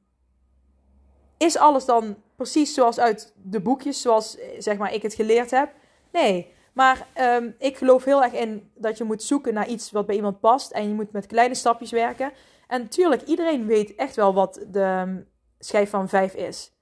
is 1.37 1.57
alles 1.57 1.85
dan 1.85 2.16
precies 2.37 2.75
zoals 2.75 2.99
uit 2.99 3.33
de 3.37 3.61
boekjes, 3.61 4.01
zoals 4.01 4.37
zeg 4.59 4.79
maar 4.79 4.94
ik 4.94 5.03
het 5.03 5.14
geleerd 5.14 5.51
heb? 5.51 5.73
Nee, 6.12 6.55
maar 6.72 7.06
um, 7.20 7.54
ik 7.59 7.76
geloof 7.76 8.04
heel 8.04 8.22
erg 8.22 8.33
in 8.33 8.70
dat 8.74 8.98
je 8.98 9.04
moet 9.04 9.22
zoeken 9.22 9.54
naar 9.54 9.68
iets 9.68 9.90
wat 9.90 10.06
bij 10.06 10.16
iemand 10.16 10.40
past. 10.40 10.70
En 10.70 10.88
je 10.88 10.94
moet 10.94 11.12
met 11.12 11.26
kleine 11.26 11.54
stapjes 11.54 11.90
werken. 11.90 12.33
En 12.66 12.80
natuurlijk, 12.80 13.22
iedereen 13.22 13.66
weet 13.66 13.94
echt 13.94 14.16
wel 14.16 14.35
wat 14.35 14.64
de 14.68 15.02
um, 15.06 15.28
schijf 15.59 15.90
van 15.90 16.09
5 16.09 16.35
is. 16.35 16.72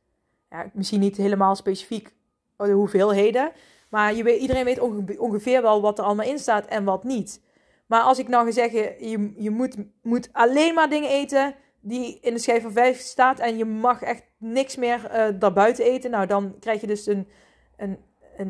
Ja, 0.50 0.70
misschien 0.72 1.00
niet 1.00 1.16
helemaal 1.16 1.56
specifiek 1.56 2.14
de 2.56 2.72
hoeveelheden. 2.72 3.52
Maar 3.88 4.14
je 4.14 4.22
weet, 4.22 4.40
iedereen 4.40 4.64
weet 4.64 4.80
ongeveer 5.18 5.62
wel 5.62 5.80
wat 5.80 5.98
er 5.98 6.04
allemaal 6.04 6.26
in 6.26 6.38
staat 6.38 6.66
en 6.66 6.84
wat 6.84 7.04
niet. 7.04 7.40
Maar 7.86 8.02
als 8.02 8.18
ik 8.18 8.28
nou 8.28 8.44
ga 8.44 8.52
zeggen, 8.52 9.08
je, 9.08 9.32
je 9.36 9.50
moet, 9.50 9.76
moet 10.02 10.28
alleen 10.32 10.74
maar 10.74 10.90
dingen 10.90 11.10
eten 11.10 11.54
die 11.80 12.18
in 12.20 12.34
de 12.34 12.40
schijf 12.40 12.62
van 12.62 12.72
5 12.72 12.98
staat. 12.98 13.38
En 13.38 13.56
je 13.56 13.64
mag 13.64 14.02
echt 14.02 14.22
niks 14.38 14.76
meer 14.76 15.10
uh, 15.12 15.40
daarbuiten 15.40 15.84
eten. 15.84 16.10
Nou, 16.10 16.26
dan 16.26 16.58
krijg 16.60 16.80
je 16.80 16.86
dus 16.86 17.06
een, 17.06 17.28
een 17.76 17.98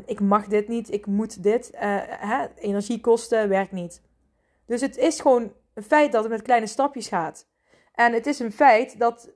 ik 0.07 0.21
mag 0.21 0.47
dit 0.47 0.69
niet, 0.69 0.93
ik 0.93 1.07
moet 1.07 1.43
dit. 1.43 1.71
Hè, 1.77 2.47
energiekosten 2.55 3.49
werkt 3.49 3.73
niet. 3.73 4.03
Dus 4.67 4.81
het 4.81 4.97
is 4.97 5.21
gewoon 5.21 5.53
een 5.75 5.83
feit 5.83 6.13
dat 6.13 6.23
het 6.23 6.33
met 6.33 6.43
kleine 6.43 6.67
stapjes 6.67 7.09
gaat. 7.09 7.49
En 7.93 8.13
het 8.13 8.27
is 8.27 8.39
een 8.39 8.53
feit 8.53 8.99
dat 8.99 9.31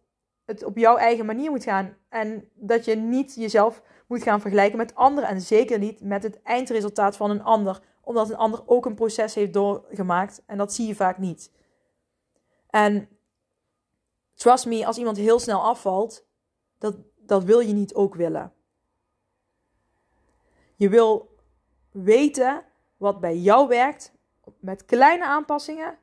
het 0.44 0.64
op 0.64 0.78
jouw 0.78 0.96
eigen 0.96 1.26
manier 1.26 1.50
moet 1.50 1.64
gaan. 1.64 1.96
En 2.08 2.48
dat 2.54 2.84
je 2.84 2.94
niet 2.94 3.34
jezelf 3.34 3.82
moet 4.06 4.22
gaan 4.22 4.40
vergelijken 4.40 4.78
met 4.78 4.94
anderen. 4.94 5.28
En 5.28 5.40
zeker 5.40 5.78
niet 5.78 6.00
met 6.00 6.22
het 6.22 6.42
eindresultaat 6.42 7.16
van 7.16 7.30
een 7.30 7.42
ander. 7.42 7.82
Omdat 8.00 8.30
een 8.30 8.36
ander 8.36 8.62
ook 8.66 8.86
een 8.86 8.94
proces 8.94 9.34
heeft 9.34 9.52
doorgemaakt. 9.52 10.42
En 10.46 10.58
dat 10.58 10.72
zie 10.72 10.86
je 10.86 10.94
vaak 10.94 11.18
niet. 11.18 11.50
En 12.70 13.08
trust 14.34 14.66
me, 14.66 14.86
als 14.86 14.98
iemand 14.98 15.16
heel 15.16 15.38
snel 15.38 15.62
afvalt, 15.62 16.26
dat, 16.78 16.96
dat 17.16 17.44
wil 17.44 17.60
je 17.60 17.72
niet 17.72 17.94
ook 17.94 18.14
willen. 18.14 18.52
Je 20.82 20.88
wil 20.88 21.36
weten 21.90 22.64
wat 22.96 23.20
bij 23.20 23.36
jou 23.36 23.68
werkt 23.68 24.12
met 24.60 24.84
kleine 24.84 25.24
aanpassingen 25.24 25.98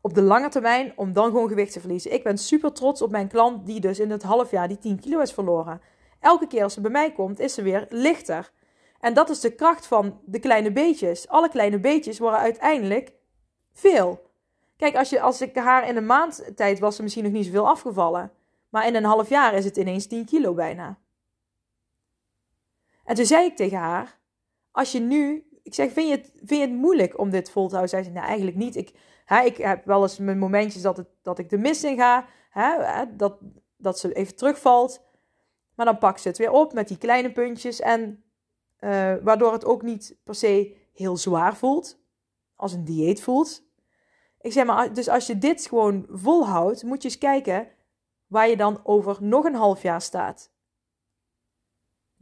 op 0.00 0.14
de 0.14 0.22
lange 0.22 0.48
termijn 0.48 0.92
om 0.96 1.12
dan 1.12 1.24
gewoon 1.24 1.48
gewicht 1.48 1.72
te 1.72 1.80
verliezen. 1.80 2.12
Ik 2.12 2.22
ben 2.22 2.38
super 2.38 2.72
trots 2.72 3.02
op 3.02 3.10
mijn 3.10 3.28
klant 3.28 3.66
die 3.66 3.80
dus 3.80 3.98
in 3.98 4.10
het 4.10 4.22
half 4.22 4.50
jaar 4.50 4.68
die 4.68 4.78
10 4.78 5.00
kilo 5.00 5.20
is 5.20 5.32
verloren. 5.32 5.80
Elke 6.20 6.46
keer 6.46 6.62
als 6.62 6.74
ze 6.74 6.80
bij 6.80 6.90
mij 6.90 7.12
komt, 7.12 7.38
is 7.38 7.54
ze 7.54 7.62
weer 7.62 7.86
lichter. 7.88 8.52
En 9.00 9.14
dat 9.14 9.30
is 9.30 9.40
de 9.40 9.54
kracht 9.54 9.86
van 9.86 10.20
de 10.24 10.38
kleine 10.38 10.72
beetjes. 10.72 11.28
Alle 11.28 11.48
kleine 11.48 11.80
beetjes 11.80 12.18
worden 12.18 12.40
uiteindelijk 12.40 13.12
veel. 13.72 14.30
Kijk, 14.76 14.96
als, 14.96 15.10
je, 15.10 15.20
als 15.20 15.40
ik 15.40 15.56
haar 15.56 15.88
in 15.88 15.96
een 15.96 16.06
maand 16.06 16.52
tijd 16.56 16.78
was, 16.78 16.96
ze 16.96 17.02
misschien 17.02 17.24
nog 17.24 17.32
niet 17.32 17.46
zoveel 17.46 17.68
afgevallen. 17.68 18.32
Maar 18.68 18.86
in 18.86 18.94
een 18.94 19.04
half 19.04 19.28
jaar 19.28 19.54
is 19.54 19.64
het 19.64 19.76
ineens 19.76 20.06
10 20.06 20.24
kilo 20.24 20.54
bijna. 20.54 20.98
En 23.04 23.14
toen 23.14 23.26
zei 23.26 23.46
ik 23.46 23.56
tegen 23.56 23.78
haar: 23.78 24.20
Als 24.70 24.92
je 24.92 25.00
nu. 25.00 25.48
Ik 25.62 25.74
zeg: 25.74 25.92
Vind 25.92 26.08
je 26.08 26.16
het, 26.16 26.32
vind 26.34 26.60
je 26.60 26.66
het 26.66 26.76
moeilijk 26.76 27.18
om 27.18 27.30
dit 27.30 27.50
vol 27.50 27.68
te 27.68 27.76
houden? 27.76 27.90
Zij 27.90 28.02
zei: 28.02 28.14
Nou, 28.14 28.26
eigenlijk 28.26 28.56
niet. 28.56 28.76
Ik, 28.76 28.92
hè, 29.24 29.40
ik 29.40 29.56
heb 29.56 29.84
wel 29.84 30.02
eens 30.02 30.18
mijn 30.18 30.38
momentjes 30.38 30.82
dat, 30.82 30.96
het, 30.96 31.08
dat 31.22 31.38
ik 31.38 31.50
de 31.50 31.58
mist 31.58 31.84
in 31.84 31.96
ga. 31.96 32.26
Hè, 32.50 33.04
dat, 33.16 33.38
dat 33.76 33.98
ze 33.98 34.12
even 34.12 34.36
terugvalt. 34.36 35.02
Maar 35.74 35.86
dan 35.86 35.98
pakt 35.98 36.20
ze 36.20 36.28
het 36.28 36.38
weer 36.38 36.50
op 36.50 36.72
met 36.72 36.88
die 36.88 36.98
kleine 36.98 37.32
puntjes. 37.32 37.80
En 37.80 38.24
uh, 38.80 39.14
waardoor 39.22 39.52
het 39.52 39.64
ook 39.64 39.82
niet 39.82 40.16
per 40.24 40.34
se 40.34 40.76
heel 40.92 41.16
zwaar 41.16 41.56
voelt. 41.56 41.98
Als 42.56 42.72
een 42.72 42.84
dieet 42.84 43.22
voelt. 43.22 43.62
Ik 44.40 44.52
zeg 44.52 44.64
maar, 44.64 44.92
dus 44.92 45.08
als 45.08 45.26
je 45.26 45.38
dit 45.38 45.66
gewoon 45.66 46.06
volhoudt, 46.10 46.82
moet 46.82 47.02
je 47.02 47.08
eens 47.08 47.18
kijken 47.18 47.68
waar 48.26 48.48
je 48.48 48.56
dan 48.56 48.80
over 48.82 49.16
nog 49.20 49.44
een 49.44 49.54
half 49.54 49.82
jaar 49.82 50.00
staat. 50.00 50.53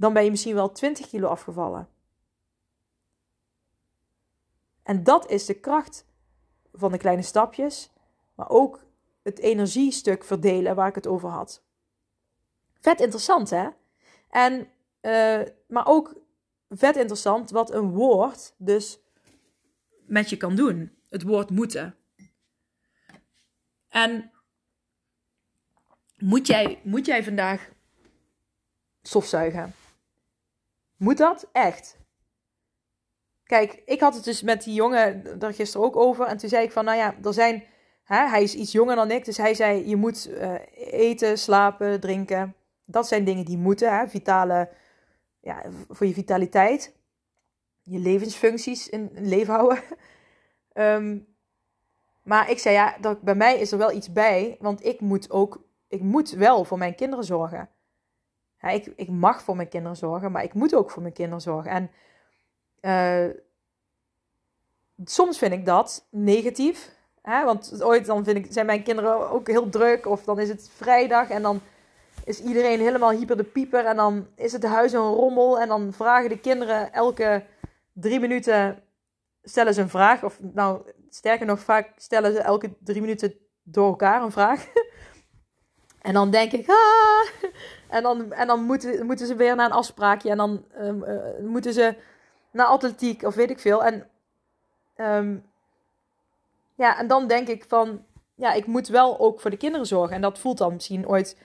Dan 0.03 0.13
ben 0.13 0.25
je 0.25 0.31
misschien 0.31 0.55
wel 0.55 0.73
20 0.73 1.09
kilo 1.09 1.29
afgevallen. 1.29 1.89
En 4.83 5.05
dat 5.05 5.31
is 5.31 5.47
de 5.47 5.55
kracht 5.55 6.07
van 6.73 6.93
de 6.93 6.99
kleine 6.99 7.23
stapjes, 7.23 7.91
maar 8.35 8.49
ook 8.49 8.85
het 9.23 9.39
energiestuk 9.39 10.25
verdelen 10.25 10.75
waar 10.75 10.89
ik 10.89 10.95
het 10.95 11.07
over 11.07 11.29
had. 11.29 11.63
Vet 12.81 13.01
interessant, 13.01 13.51
hè? 13.51 13.69
En, 14.29 14.69
uh, 15.01 15.43
maar 15.67 15.87
ook 15.87 16.17
vet 16.69 16.97
interessant 16.97 17.51
wat 17.51 17.71
een 17.73 17.91
woord 17.91 18.55
dus 18.57 19.01
met 20.07 20.31
je 20.31 20.37
kan 20.37 20.57
doen. 20.57 20.99
Het 21.09 21.23
woord 21.23 21.51
moeten. 21.51 21.97
En 23.89 24.33
moet 26.17 26.47
jij, 26.47 26.81
moet 26.85 27.07
jij 27.07 27.25
vandaag 27.25 27.71
stofzuigen? 29.03 29.75
Moet 31.03 31.19
dat? 31.19 31.49
Echt? 31.53 31.99
Kijk, 33.45 33.83
ik 33.85 34.01
had 34.01 34.15
het 34.15 34.25
dus 34.25 34.43
met 34.43 34.63
die 34.63 34.75
jongen 34.75 35.41
er 35.41 35.55
gisteren 35.55 35.87
ook 35.87 35.97
over. 35.97 36.27
En 36.27 36.37
toen 36.37 36.49
zei 36.49 36.65
ik 36.65 36.73
van, 36.73 36.85
nou 36.85 36.97
ja, 36.99 37.15
er 37.23 37.33
zijn... 37.33 37.65
Hè, 38.05 38.29
hij 38.29 38.43
is 38.43 38.55
iets 38.55 38.73
jonger 38.73 38.97
dan 38.97 39.11
ik, 39.11 39.25
dus 39.25 39.37
hij 39.37 39.55
zei, 39.55 39.89
je 39.89 39.97
moet 39.97 40.29
uh, 40.29 40.55
eten, 40.75 41.39
slapen, 41.39 42.01
drinken. 42.01 42.55
Dat 42.85 43.09
zijn 43.09 43.25
dingen 43.25 43.45
die 43.45 43.59
moeten, 43.59 43.97
hè, 43.99 44.09
vitale, 44.09 44.69
ja, 45.41 45.63
voor 45.89 46.07
je 46.07 46.13
vitaliteit. 46.13 46.95
Je 47.83 47.99
levensfuncties 47.99 48.89
in, 48.89 49.11
leven 49.15 49.55
houden. 49.55 49.83
um, 50.75 51.27
maar 52.33 52.51
ik 52.51 52.59
zei, 52.59 52.75
ja, 52.75 52.97
dat, 53.01 53.23
bij 53.23 53.35
mij 53.35 53.59
is 53.59 53.73
er 53.73 53.79
wel 53.79 53.93
iets 53.93 54.13
bij, 54.13 54.57
want 54.61 54.85
ik 54.85 55.01
moet 55.01 55.31
ook, 55.31 55.65
ik 55.89 56.01
moet 56.01 56.31
wel 56.31 56.65
voor 56.65 56.79
mijn 56.79 56.95
kinderen 56.95 57.25
zorgen. 57.25 57.69
Ik, 58.71 58.93
ik 58.97 59.09
mag 59.09 59.43
voor 59.43 59.57
mijn 59.57 59.69
kinderen 59.69 59.97
zorgen, 59.97 60.33
maar 60.33 60.43
ik 60.43 60.55
moet 60.55 60.75
ook 60.75 60.91
voor 60.91 61.03
mijn 61.03 61.15
kinderen 61.15 61.41
zorgen. 61.41 61.71
En 61.71 61.91
uh, 62.81 63.35
soms 65.05 65.39
vind 65.39 65.53
ik 65.53 65.67
dat 65.67 66.07
negatief. 66.11 66.91
Hè? 67.23 67.45
Want 67.45 67.83
ooit 67.83 68.07
dan 68.07 68.25
vind 68.25 68.37
ik, 68.37 68.47
zijn 68.51 68.67
mijn 68.67 68.83
kinderen 68.83 69.31
ook 69.31 69.49
heel 69.49 69.69
druk. 69.69 70.07
Of 70.07 70.25
dan 70.25 70.39
is 70.39 70.49
het 70.49 70.71
vrijdag 70.77 71.29
en 71.31 71.43
dan 71.43 71.61
is 72.25 72.41
iedereen 72.41 72.81
helemaal 72.81 73.11
hyper 73.11 73.37
de 73.37 73.45
pieper. 73.45 73.85
En 73.85 73.97
dan 73.97 74.27
is 74.37 74.53
het 74.53 74.65
huis 74.65 74.93
een 74.93 75.01
rommel. 75.01 75.61
En 75.61 75.69
dan 75.69 75.93
vragen 75.93 76.29
de 76.29 76.41
kinderen 76.41 76.93
elke 76.93 77.45
drie 77.93 78.21
minuten 78.21 78.83
stellen 79.43 79.75
ze 79.75 79.81
een 79.81 79.89
vraag. 79.89 80.25
Of 80.25 80.39
nou, 80.41 80.83
sterker 81.11 81.47
nog, 81.47 81.61
vaak 81.61 81.93
stellen 81.97 82.33
ze 82.33 82.39
elke 82.39 82.73
drie 82.79 83.01
minuten 83.01 83.35
door 83.63 83.89
elkaar 83.89 84.23
een 84.23 84.33
vraag. 84.33 84.67
en 86.03 86.13
dan 86.13 86.31
denk 86.31 86.53
ik, 86.53 86.69
ah! 86.69 87.51
En 87.89 88.03
dan, 88.03 88.33
en 88.33 88.47
dan 88.47 88.63
moeten, 88.63 89.07
moeten 89.07 89.27
ze 89.27 89.35
weer 89.35 89.57
naar 89.57 89.67
een 89.67 89.77
afspraakje. 89.77 90.31
En 90.31 90.37
dan 90.37 90.65
um, 90.81 91.05
uh, 91.05 91.49
moeten 91.49 91.73
ze 91.73 91.97
naar 92.53 92.67
atletiek 92.67 93.23
of 93.23 93.35
weet 93.35 93.51
ik 93.51 93.61
veel. 93.61 93.85
En, 93.85 94.09
um, 94.97 95.45
ja, 96.75 96.99
en 96.99 97.07
dan 97.07 97.27
denk 97.27 97.49
ik 97.49 97.65
van, 97.69 98.05
ja, 98.35 98.53
ik 98.53 98.67
moet 98.67 98.89
wel 98.89 99.19
ook 99.19 99.41
voor 99.41 99.51
de 99.51 99.57
kinderen 99.57 99.87
zorgen. 99.87 100.17
En 100.17 100.23
dat 100.23 100.39
voelt 100.39 100.59
dan 100.59 100.73
misschien 100.73 101.09
ooit 101.09 101.39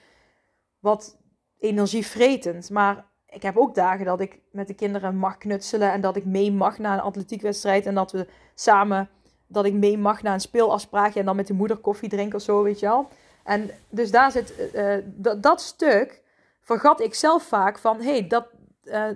wat 0.80 1.16
energievretend. 1.58 2.70
Maar 2.70 3.04
ik 3.26 3.42
heb 3.42 3.56
ook 3.56 3.74
dagen 3.74 4.04
dat 4.04 4.20
ik 4.20 4.40
met 4.52 4.66
de 4.66 4.74
kinderen 4.74 5.16
mag 5.16 5.38
knutselen. 5.38 5.92
En 5.92 6.00
dat 6.00 6.16
ik 6.16 6.24
mee 6.24 6.52
mag 6.52 6.78
naar 6.78 6.94
een 6.94 7.04
atletiekwedstrijd. 7.04 7.86
En 7.86 7.94
dat 7.94 8.12
we 8.12 8.28
samen, 8.54 9.10
dat 9.46 9.64
ik 9.64 9.72
mee 9.74 9.98
mag 9.98 10.22
naar 10.22 10.34
een 10.34 10.40
speelafspraakje. 10.40 11.20
En 11.20 11.26
dan 11.26 11.36
met 11.36 11.46
de 11.46 11.54
moeder 11.54 11.76
koffie 11.76 12.08
drinken 12.08 12.38
of 12.38 12.44
zo, 12.44 12.62
weet 12.62 12.80
je 12.80 12.86
wel. 12.86 13.08
En 13.48 13.70
dus 13.88 14.10
daar 14.10 14.30
zit 14.30 14.54
uh, 14.74 14.96
dat 15.40 15.60
stuk 15.60 16.22
vergat 16.60 17.00
ik 17.00 17.14
zelf 17.14 17.42
vaak 17.42 17.78
van, 17.78 17.96
hé, 17.96 18.10
hey, 18.10 18.26
dat, 18.26 18.46
uh, 18.84 19.08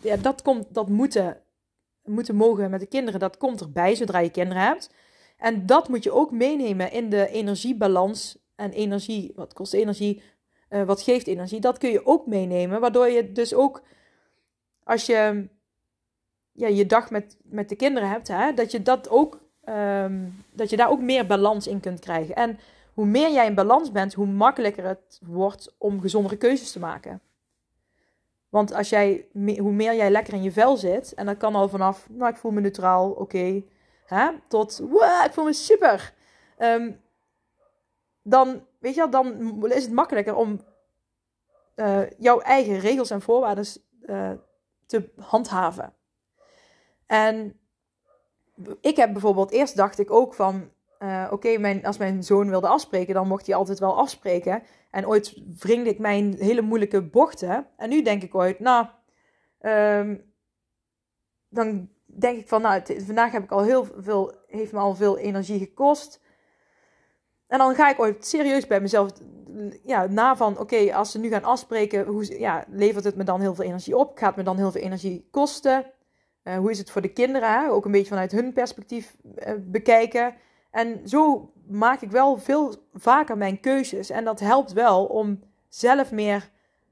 ja, 0.00 0.16
dat, 0.16 0.42
komt, 0.42 0.74
dat 0.74 0.88
moeten, 0.88 1.40
moeten 2.04 2.36
mogen 2.36 2.70
met 2.70 2.80
de 2.80 2.86
kinderen, 2.86 3.20
dat 3.20 3.36
komt 3.36 3.60
erbij 3.60 3.94
zodra 3.94 4.18
je 4.18 4.30
kinderen 4.30 4.62
hebt. 4.62 4.94
En 5.36 5.66
dat 5.66 5.88
moet 5.88 6.02
je 6.02 6.12
ook 6.12 6.30
meenemen 6.30 6.92
in 6.92 7.10
de 7.10 7.28
energiebalans 7.28 8.38
en 8.54 8.70
energie, 8.70 9.32
wat 9.34 9.52
kost 9.52 9.72
energie, 9.72 10.22
wat 10.68 11.02
geeft 11.02 11.26
energie, 11.26 11.60
dat 11.60 11.78
kun 11.78 11.90
je 11.90 12.06
ook 12.06 12.26
meenemen, 12.26 12.80
waardoor 12.80 13.08
je 13.08 13.32
dus 13.32 13.54
ook, 13.54 13.82
als 14.84 15.06
je 15.06 15.48
ja, 16.52 16.68
je 16.68 16.86
dag 16.86 17.10
met, 17.10 17.36
met 17.42 17.68
de 17.68 17.76
kinderen 17.76 18.08
hebt, 18.08 18.28
hè, 18.28 18.54
dat 18.54 18.70
je 18.70 18.82
dat 18.82 19.08
ook, 19.08 19.40
um, 19.68 20.44
dat 20.52 20.70
je 20.70 20.76
daar 20.76 20.90
ook 20.90 21.00
meer 21.00 21.26
balans 21.26 21.66
in 21.66 21.80
kunt 21.80 22.00
krijgen. 22.00 22.34
En 22.34 22.58
hoe 22.96 23.06
meer 23.06 23.32
jij 23.32 23.46
in 23.46 23.54
balans 23.54 23.92
bent, 23.92 24.14
hoe 24.14 24.26
makkelijker 24.26 24.84
het 24.84 25.20
wordt 25.22 25.74
om 25.78 26.00
gezondere 26.00 26.36
keuzes 26.36 26.72
te 26.72 26.78
maken. 26.78 27.20
Want 28.48 28.72
als 28.72 28.88
jij, 28.88 29.28
hoe 29.32 29.72
meer 29.72 29.94
jij 29.94 30.10
lekker 30.10 30.34
in 30.34 30.42
je 30.42 30.52
vel 30.52 30.76
zit, 30.76 31.14
en 31.14 31.26
dat 31.26 31.36
kan 31.36 31.54
al 31.54 31.68
vanaf, 31.68 32.08
nou 32.10 32.30
ik 32.30 32.36
voel 32.36 32.50
me 32.50 32.60
neutraal, 32.60 33.10
oké, 33.10 33.20
okay, 34.08 34.40
tot, 34.48 34.78
wow, 34.78 35.24
ik 35.24 35.32
voel 35.32 35.44
me 35.44 35.52
super. 35.52 36.14
Um, 36.58 37.00
dan, 38.22 38.66
weet 38.78 38.94
je 38.94 39.08
dan 39.08 39.64
is 39.64 39.82
het 39.82 39.92
makkelijker 39.92 40.34
om 40.34 40.60
uh, 41.74 42.10
jouw 42.18 42.40
eigen 42.40 42.78
regels 42.78 43.10
en 43.10 43.22
voorwaarden 43.22 43.66
uh, 44.02 44.32
te 44.86 45.10
handhaven. 45.16 45.92
En 47.06 47.60
ik 48.80 48.96
heb 48.96 49.12
bijvoorbeeld, 49.12 49.50
eerst 49.50 49.76
dacht 49.76 49.98
ik 49.98 50.10
ook 50.10 50.34
van, 50.34 50.70
uh, 50.98 51.28
oké, 51.30 51.58
mijn, 51.58 51.84
als 51.84 51.98
mijn 51.98 52.22
zoon 52.22 52.48
wilde 52.48 52.68
afspreken, 52.68 53.14
dan 53.14 53.28
mocht 53.28 53.46
hij 53.46 53.54
altijd 53.54 53.78
wel 53.78 53.96
afspreken. 53.96 54.62
En 54.90 55.06
ooit 55.06 55.42
wringde 55.58 55.90
ik 55.90 55.98
mijn 55.98 56.34
hele 56.38 56.62
moeilijke 56.62 57.02
bochten. 57.02 57.66
En 57.76 57.88
nu 57.88 58.02
denk 58.02 58.22
ik 58.22 58.34
ooit, 58.34 58.58
nou, 58.58 58.86
um, 59.60 60.32
dan 61.48 61.88
denk 62.04 62.38
ik 62.38 62.48
van, 62.48 62.62
nou, 62.62 62.82
vandaag 63.04 63.32
heb 63.32 63.42
ik 63.42 63.50
al 63.50 63.62
heel 63.62 63.86
veel, 63.96 64.34
heeft 64.46 64.72
me 64.72 64.78
al 64.78 64.94
veel 64.94 65.18
energie 65.18 65.58
gekost. 65.58 66.20
En 67.46 67.58
dan 67.58 67.74
ga 67.74 67.90
ik 67.90 68.00
ooit 68.00 68.26
serieus 68.26 68.66
bij 68.66 68.80
mezelf 68.80 69.10
ja, 69.84 70.06
na 70.06 70.36
van, 70.36 70.58
oké, 70.58 70.94
als 70.94 71.10
ze 71.10 71.18
nu 71.18 71.28
gaan 71.28 71.44
afspreken, 71.44 72.06
hoe, 72.06 72.38
ja, 72.38 72.64
levert 72.68 73.04
het 73.04 73.16
me 73.16 73.24
dan 73.24 73.40
heel 73.40 73.54
veel 73.54 73.64
energie 73.64 73.96
op? 73.96 74.18
Gaat 74.18 74.36
me 74.36 74.42
dan 74.42 74.56
heel 74.56 74.70
veel 74.70 74.80
energie 74.80 75.28
kosten? 75.30 75.92
Uh, 76.44 76.56
hoe 76.56 76.70
is 76.70 76.78
het 76.78 76.90
voor 76.90 77.02
de 77.02 77.12
kinderen? 77.12 77.70
Ook 77.70 77.84
een 77.84 77.90
beetje 77.90 78.08
vanuit 78.08 78.32
hun 78.32 78.52
perspectief 78.52 79.16
uh, 79.24 79.52
bekijken. 79.58 80.34
En 80.76 81.08
zo 81.08 81.52
maak 81.66 82.00
ik 82.00 82.10
wel 82.10 82.36
veel 82.36 82.74
vaker 82.94 83.36
mijn 83.36 83.60
keuzes. 83.60 84.10
En 84.10 84.24
dat 84.24 84.40
helpt 84.40 84.72
wel 84.72 85.04
om 85.04 85.40
zelf 85.68 86.12
meer 86.12 86.50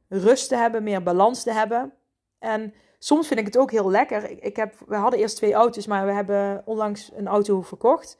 rust 0.08 0.48
te 0.48 0.56
hebben, 0.56 0.82
meer 0.82 1.02
balans 1.02 1.42
te 1.42 1.52
hebben. 1.52 1.92
En 2.38 2.74
soms 2.98 3.26
vind 3.26 3.40
ik 3.40 3.46
het 3.46 3.58
ook 3.58 3.70
heel 3.70 3.90
lekker. 3.90 4.44
Ik 4.44 4.56
heb, 4.56 4.74
we 4.86 4.96
hadden 4.96 5.20
eerst 5.20 5.36
twee 5.36 5.52
auto's, 5.52 5.86
maar 5.86 6.06
we 6.06 6.12
hebben 6.12 6.62
onlangs 6.64 7.10
een 7.14 7.26
auto 7.26 7.62
verkocht. 7.62 8.18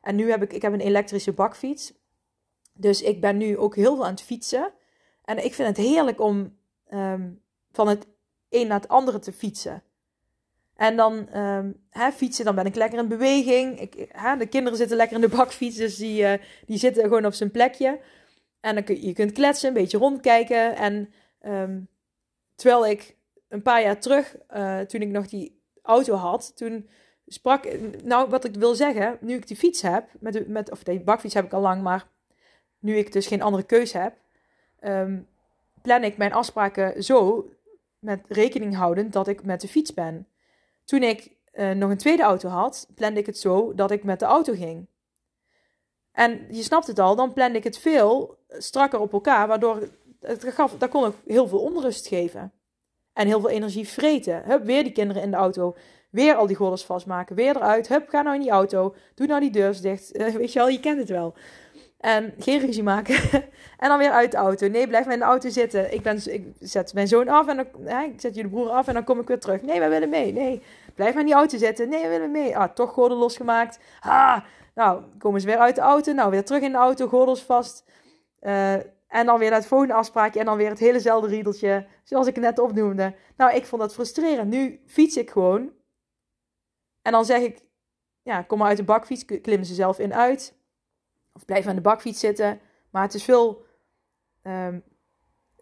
En 0.00 0.16
nu 0.16 0.30
heb 0.30 0.42
ik, 0.42 0.52
ik 0.52 0.62
heb 0.62 0.72
een 0.72 0.80
elektrische 0.80 1.32
bakfiets. 1.32 1.92
Dus 2.72 3.02
ik 3.02 3.20
ben 3.20 3.36
nu 3.36 3.58
ook 3.58 3.76
heel 3.76 3.94
veel 3.94 4.04
aan 4.04 4.10
het 4.10 4.22
fietsen. 4.22 4.72
En 5.24 5.44
ik 5.44 5.54
vind 5.54 5.68
het 5.68 5.86
heerlijk 5.86 6.20
om 6.20 6.56
um, 6.92 7.42
van 7.72 7.88
het 7.88 8.06
een 8.48 8.66
naar 8.66 8.80
het 8.80 8.88
andere 8.88 9.18
te 9.18 9.32
fietsen. 9.32 9.82
En 10.76 10.96
dan 10.96 11.38
um, 11.38 11.76
hè, 11.90 12.12
fietsen, 12.12 12.44
dan 12.44 12.54
ben 12.54 12.66
ik 12.66 12.74
lekker 12.74 12.98
in 12.98 13.08
beweging. 13.08 13.80
Ik, 13.80 14.08
hè, 14.08 14.36
de 14.36 14.46
kinderen 14.46 14.78
zitten 14.78 14.96
lekker 14.96 15.16
in 15.16 15.22
de 15.22 15.36
bakfiets, 15.36 15.76
dus 15.76 15.96
die, 15.96 16.22
uh, 16.22 16.32
die 16.66 16.78
zitten 16.78 17.02
gewoon 17.02 17.26
op 17.26 17.34
zijn 17.34 17.50
plekje. 17.50 18.00
En 18.60 18.74
dan 18.74 18.84
kun, 18.84 19.02
je 19.02 19.12
kunt 19.12 19.32
kletsen, 19.32 19.68
een 19.68 19.74
beetje 19.74 19.98
rondkijken. 19.98 20.76
En 20.76 21.12
um, 21.46 21.88
terwijl 22.54 22.86
ik 22.86 23.16
een 23.48 23.62
paar 23.62 23.82
jaar 23.82 24.00
terug, 24.00 24.36
uh, 24.56 24.80
toen 24.80 25.00
ik 25.00 25.08
nog 25.08 25.26
die 25.26 25.60
auto 25.82 26.14
had, 26.14 26.56
toen 26.56 26.88
sprak, 27.26 27.68
nou 28.04 28.28
wat 28.28 28.44
ik 28.44 28.54
wil 28.54 28.74
zeggen, 28.74 29.18
nu 29.20 29.34
ik 29.34 29.46
die 29.46 29.56
fiets 29.56 29.82
heb, 29.82 30.08
met, 30.20 30.32
de, 30.32 30.44
met, 30.48 30.70
of 30.70 30.82
die 30.82 31.00
bakfiets 31.00 31.34
heb 31.34 31.44
ik 31.44 31.52
al 31.52 31.60
lang, 31.60 31.82
maar 31.82 32.06
nu 32.78 32.96
ik 32.96 33.12
dus 33.12 33.26
geen 33.26 33.42
andere 33.42 33.62
keus 33.62 33.92
heb, 33.92 34.14
um, 34.80 35.26
plan 35.82 36.04
ik 36.04 36.16
mijn 36.16 36.32
afspraken 36.32 37.04
zo, 37.04 37.48
met 37.98 38.20
rekening 38.28 38.76
houdend 38.76 39.12
dat 39.12 39.28
ik 39.28 39.44
met 39.44 39.60
de 39.60 39.68
fiets 39.68 39.94
ben. 39.94 40.26
Toen 40.92 41.02
ik 41.02 41.36
uh, 41.54 41.70
nog 41.70 41.90
een 41.90 41.96
tweede 41.96 42.22
auto 42.22 42.48
had, 42.48 42.88
plande 42.94 43.20
ik 43.20 43.26
het 43.26 43.38
zo 43.38 43.74
dat 43.74 43.90
ik 43.90 44.04
met 44.04 44.18
de 44.18 44.24
auto 44.24 44.52
ging. 44.52 44.86
En 46.12 46.46
je 46.50 46.62
snapt 46.62 46.86
het 46.86 46.98
al, 46.98 47.16
dan 47.16 47.32
plande 47.32 47.58
ik 47.58 47.64
het 47.64 47.78
veel 47.78 48.38
strakker 48.48 49.00
op 49.00 49.12
elkaar, 49.12 49.46
waardoor 49.48 49.88
het 50.20 50.44
gaf, 50.44 50.74
dat 50.78 50.90
kon 50.90 51.04
ook 51.04 51.14
heel 51.26 51.48
veel 51.48 51.58
onrust 51.58 52.06
geven. 52.06 52.52
En 53.12 53.26
heel 53.26 53.40
veel 53.40 53.50
energie 53.50 53.88
vreten. 53.88 54.42
Hup, 54.44 54.64
weer 54.64 54.82
die 54.82 54.92
kinderen 54.92 55.22
in 55.22 55.30
de 55.30 55.36
auto. 55.36 55.76
Weer 56.10 56.34
al 56.34 56.46
die 56.46 56.56
gordels 56.56 56.84
vastmaken. 56.84 57.36
Weer 57.36 57.56
eruit. 57.56 57.88
Hup, 57.88 58.08
ga 58.08 58.22
nou 58.22 58.34
in 58.34 58.42
die 58.42 58.50
auto. 58.50 58.94
Doe 59.14 59.26
nou 59.26 59.40
die 59.40 59.50
deurs 59.50 59.80
dicht. 59.80 60.16
Uh, 60.16 60.34
weet 60.34 60.52
je 60.52 60.58
wel, 60.58 60.68
je 60.68 60.80
kent 60.80 60.98
het 60.98 61.08
wel. 61.08 61.34
En 62.02 62.34
geen 62.38 62.60
ruzie 62.60 62.82
maken. 62.82 63.14
en 63.82 63.88
dan 63.88 63.98
weer 63.98 64.10
uit 64.10 64.30
de 64.30 64.36
auto. 64.36 64.68
Nee, 64.68 64.88
blijf 64.88 65.04
maar 65.04 65.14
in 65.14 65.20
de 65.20 65.24
auto 65.24 65.48
zitten. 65.48 65.94
Ik, 65.94 66.02
ben, 66.02 66.32
ik 66.32 66.46
zet 66.60 66.94
mijn 66.94 67.08
zoon 67.08 67.28
af 67.28 67.48
en 67.48 67.56
dan 67.56 67.66
hè, 67.84 68.02
ik 68.04 68.20
zet 68.20 68.34
jullie 68.34 68.50
broer 68.50 68.68
af 68.68 68.88
en 68.88 68.94
dan 68.94 69.04
kom 69.04 69.20
ik 69.20 69.28
weer 69.28 69.38
terug. 69.38 69.62
Nee, 69.62 69.78
wij 69.78 69.88
willen 69.88 70.08
mee. 70.08 70.32
Nee, 70.32 70.62
blijf 70.94 71.14
maar 71.14 71.24
die 71.24 71.34
auto 71.34 71.58
zitten. 71.58 71.88
Nee, 71.88 72.02
we 72.02 72.08
willen 72.08 72.30
mee. 72.30 72.56
Ah, 72.56 72.72
toch 72.72 72.92
gordel 72.92 73.18
losgemaakt. 73.18 73.78
Ah, 74.00 74.40
nou, 74.74 75.02
komen 75.18 75.40
ze 75.40 75.46
weer 75.46 75.58
uit 75.58 75.74
de 75.74 75.80
auto. 75.80 76.12
Nou, 76.12 76.30
weer 76.30 76.44
terug 76.44 76.62
in 76.62 76.72
de 76.72 76.78
auto, 76.78 77.08
gordels 77.08 77.42
vast. 77.42 77.84
Uh, 78.40 78.74
en 79.06 79.26
dan 79.26 79.38
weer 79.38 79.52
het 79.52 79.66
volgende 79.66 79.94
afspraakje. 79.94 80.40
En 80.40 80.46
dan 80.46 80.56
weer 80.56 80.68
het 80.68 80.78
helezelfde 80.78 81.28
riedeltje. 81.28 81.86
Zoals 82.02 82.26
ik 82.26 82.34
het 82.34 82.44
net 82.44 82.58
opnoemde. 82.58 83.14
Nou, 83.36 83.54
ik 83.54 83.66
vond 83.66 83.82
dat 83.82 83.94
frustrerend. 83.94 84.50
Nu 84.50 84.80
fiets 84.86 85.16
ik 85.16 85.30
gewoon. 85.30 85.72
En 87.02 87.12
dan 87.12 87.24
zeg 87.24 87.40
ik, 87.40 87.64
ja, 88.22 88.42
kom 88.42 88.58
maar 88.58 88.68
uit 88.68 88.76
de 88.76 88.84
bakfiets. 88.84 89.24
Klimmen 89.24 89.66
ze 89.66 89.74
zelf 89.74 89.98
in 89.98 90.14
uit. 90.14 90.54
Of 91.32 91.44
blijf 91.44 91.66
aan 91.66 91.74
de 91.74 91.80
bakfiets 91.80 92.20
zitten. 92.20 92.60
Maar 92.90 93.02
het 93.02 93.14
is 93.14 93.24
veel. 93.24 93.64
Um, 94.42 94.84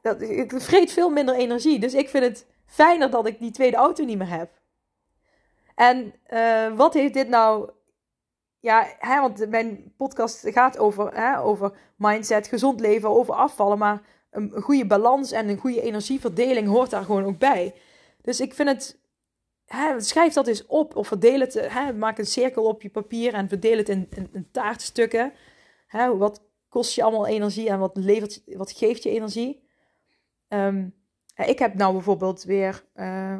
dat, 0.01 0.21
ik 0.21 0.53
vreet 0.57 0.93
veel 0.93 1.11
minder 1.11 1.35
energie. 1.35 1.79
Dus 1.79 1.95
ik 1.95 2.09
vind 2.09 2.25
het 2.25 2.47
fijner 2.67 3.11
dat 3.11 3.27
ik 3.27 3.39
die 3.39 3.51
tweede 3.51 3.77
auto 3.77 4.05
niet 4.05 4.19
meer 4.19 4.29
heb. 4.29 4.60
En 5.81 6.15
uh, 6.33 6.77
wat 6.77 6.95
heeft 6.95 7.15
dit 7.15 7.29
nou. 7.29 7.71
Ja, 8.59 8.87
hè, 8.99 9.21
want 9.21 9.49
mijn 9.49 9.93
podcast 9.97 10.49
gaat 10.49 10.79
over, 10.79 11.15
hè, 11.15 11.41
over 11.41 11.73
mindset, 11.97 12.47
gezond 12.47 12.81
leven, 12.81 13.09
over 13.09 13.35
afvallen. 13.35 13.79
Maar 13.79 14.03
een 14.31 14.51
goede 14.51 14.87
balans 14.87 15.33
en 15.33 15.49
een 15.49 15.59
goede 15.59 15.83
energieverdeling 15.83 16.69
hoort 16.69 16.91
daar 16.91 17.05
gewoon 17.05 17.25
ook 17.25 17.39
bij. 17.39 17.75
Dus 18.23 18.41
ik 18.41 18.55
vind 18.55 18.69
het. 18.69 18.99
Schrijf 19.99 20.33
dat 20.33 20.47
eens 20.47 20.67
op 20.67 20.97
of 20.97 21.07
verdeel 21.07 21.41
het. 21.41 21.71
Maak 21.97 22.19
een 22.19 22.27
cirkel 22.27 22.65
op 22.65 22.83
je 22.83 22.91
papier 22.91 23.35
en 23.35 23.49
verdeel 23.49 23.77
het 23.77 23.89
in, 23.89 24.09
in, 24.33 24.49
taartstukken. 24.53 25.33
Wat 26.19 26.43
kost 26.69 26.95
je 26.95 27.03
allemaal 27.03 27.27
energie 27.27 27.69
en 27.69 27.79
wat, 27.79 27.97
levert, 27.97 28.43
wat 28.47 28.73
geeft 28.73 29.03
je 29.03 29.11
energie? 29.11 29.69
Um, 30.49 30.95
ik 31.37 31.59
heb 31.59 31.75
nou 31.75 31.93
bijvoorbeeld 31.93 32.43
weer, 32.43 32.85
uh, 32.95 33.37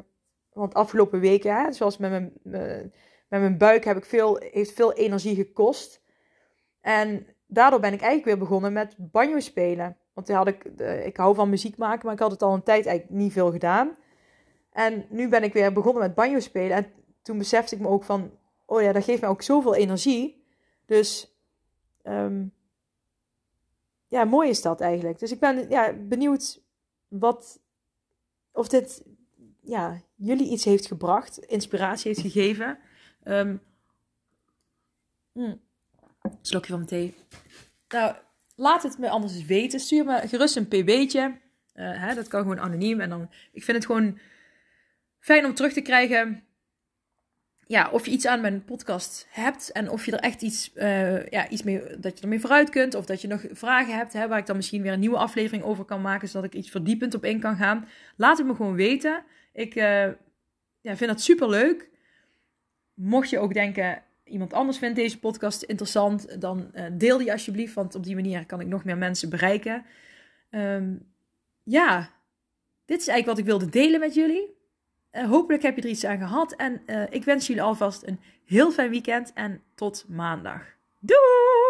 want 0.61 0.75
afgelopen 0.75 1.21
weken, 1.21 1.55
hè, 1.55 1.73
zoals 1.73 1.97
met 1.97 2.11
mijn, 2.11 2.33
met 3.29 3.41
mijn 3.41 3.59
buik, 3.59 3.85
heb 3.85 3.97
ik 3.97 4.05
veel, 4.05 4.37
heeft 4.51 4.73
veel 4.73 4.93
energie 4.93 5.35
gekost. 5.35 6.03
En 6.81 7.27
daardoor 7.47 7.81
ben 7.81 7.93
ik 7.93 8.01
eigenlijk 8.01 8.29
weer 8.29 8.39
begonnen 8.39 8.73
met 8.73 8.95
banjo 8.99 9.41
spelen. 9.41 9.97
Want 10.13 10.29
had 10.29 10.47
ik, 10.47 10.65
ik 11.05 11.17
hou 11.17 11.35
van 11.35 11.51
muziek 11.51 11.77
maken, 11.77 12.05
maar 12.05 12.15
ik 12.15 12.21
had 12.21 12.31
het 12.31 12.43
al 12.43 12.55
een 12.55 12.63
tijd 12.63 12.87
eigenlijk 12.87 13.21
niet 13.21 13.33
veel 13.33 13.51
gedaan. 13.51 13.97
En 14.73 15.07
nu 15.09 15.29
ben 15.29 15.43
ik 15.43 15.53
weer 15.53 15.73
begonnen 15.73 16.03
met 16.03 16.15
banjo 16.15 16.41
spelen. 16.41 16.77
En 16.77 16.93
toen 17.23 17.39
besefte 17.39 17.75
ik 17.75 17.81
me 17.81 17.89
ook 17.89 18.05
van, 18.05 18.31
oh 18.67 18.83
ja, 18.83 18.93
dat 18.93 19.05
geeft 19.05 19.23
me 19.23 19.29
ook 19.29 19.43
zoveel 19.43 19.75
energie. 19.75 20.45
Dus 20.87 21.37
um, 22.05 22.53
ja, 24.07 24.25
mooi 24.25 24.49
is 24.49 24.63
dat 24.63 24.81
eigenlijk. 24.81 25.19
Dus 25.19 25.33
ik 25.33 25.41
ben 25.41 25.69
ja, 25.69 25.93
benieuwd 25.93 26.63
wat, 27.09 27.61
of 28.53 28.69
dit 28.69 29.05
ja, 29.63 30.01
jullie 30.15 30.51
iets 30.51 30.65
heeft 30.65 30.87
gebracht, 30.87 31.39
inspiratie 31.39 32.09
heeft 32.09 32.21
gegeven. 32.21 32.79
Um, 33.25 33.61
slokje 36.43 36.73
van 36.73 36.85
mijn 36.85 36.89
thee. 36.89 37.15
Nou, 37.89 38.15
laat 38.55 38.83
het 38.83 38.99
me 38.99 39.09
anders 39.09 39.45
weten. 39.45 39.81
Stuur 39.81 40.05
me 40.05 40.29
gerust 40.29 40.57
een 40.57 40.69
pb'tje. 40.69 41.39
Uh, 41.75 42.01
hè, 42.01 42.15
dat 42.15 42.29
kan 42.29 42.41
gewoon 42.41 42.61
anoniem. 42.61 43.01
En 43.01 43.09
dan, 43.09 43.31
ik 43.53 43.65
vind 43.65 43.77
het 43.77 43.87
gewoon 43.87 44.19
fijn 45.19 45.45
om 45.45 45.55
terug 45.55 45.73
te 45.73 45.81
krijgen 45.81 46.45
ja, 47.71 47.91
of 47.91 48.05
je 48.05 48.11
iets 48.11 48.27
aan 48.27 48.41
mijn 48.41 48.65
podcast 48.65 49.27
hebt 49.31 49.73
en 49.73 49.91
of 49.91 50.07
je 50.07 50.13
er 50.13 50.19
echt 50.19 50.43
iets, 50.43 50.71
uh, 50.75 51.27
ja, 51.27 51.49
iets 51.49 51.63
mee, 51.63 51.99
dat 51.99 52.17
je 52.17 52.23
ermee 52.23 52.41
vooruit 52.41 52.71
kunt. 52.71 52.95
Of 52.95 53.07
dat 53.07 53.21
je 53.21 53.29
nog 53.29 53.45
vragen 53.51 53.97
hebt 53.97 54.13
hè, 54.13 54.29
waar 54.29 54.39
ik 54.39 54.47
dan 54.47 54.57
misschien 54.57 54.83
weer 54.83 54.93
een 54.93 55.01
nieuwe 55.01 55.17
aflevering 55.17 55.65
over 55.65 55.85
kan 55.85 56.01
maken, 56.01 56.29
zodat 56.29 56.45
ik 56.45 56.55
iets 56.55 56.71
verdiepend 56.71 57.15
op 57.15 57.25
in 57.25 57.41
kan 57.41 57.57
gaan. 57.57 57.89
Laat 58.17 58.39
het 58.39 58.47
me 58.47 58.55
gewoon 58.55 58.75
weten. 58.75 59.25
Ik 59.53 59.75
uh, 59.75 60.07
ja, 60.81 60.97
vind 60.97 61.11
dat 61.11 61.21
super 61.21 61.49
leuk. 61.49 61.89
Mocht 62.95 63.31
je 63.31 63.39
ook 63.39 63.55
denken, 63.55 64.03
iemand 64.25 64.53
anders 64.53 64.79
vindt 64.79 64.97
deze 64.97 65.19
podcast 65.19 65.63
interessant, 65.63 66.41
dan 66.41 66.71
uh, 66.75 66.85
deel 66.93 67.19
die 67.19 67.33
alsjeblieft, 67.33 67.75
want 67.75 67.95
op 67.95 68.05
die 68.05 68.15
manier 68.15 68.47
kan 68.47 68.61
ik 68.61 68.67
nog 68.67 68.85
meer 68.85 68.99
mensen 68.99 69.31
bereiken. 69.31 69.85
Um, 70.51 71.13
ja, 71.63 72.11
dit 72.85 73.01
is 73.01 73.09
eigenlijk 73.09 73.27
wat 73.27 73.39
ik 73.39 73.45
wilde 73.45 73.69
delen 73.69 74.01
met 74.01 74.15
jullie. 74.15 74.59
Uh, 75.13 75.25
hopelijk 75.25 75.63
heb 75.63 75.77
je 75.77 75.83
er 75.83 75.89
iets 75.89 76.05
aan 76.05 76.19
gehad. 76.19 76.53
En 76.53 76.83
ik 77.11 77.25
wens 77.25 77.47
jullie 77.47 77.63
alvast 77.63 78.03
een 78.07 78.21
heel 78.45 78.71
fijn 78.71 78.91
weekend. 78.91 79.33
En 79.33 79.63
tot 79.75 80.05
maandag. 80.09 80.63
Doeg! 80.99 81.70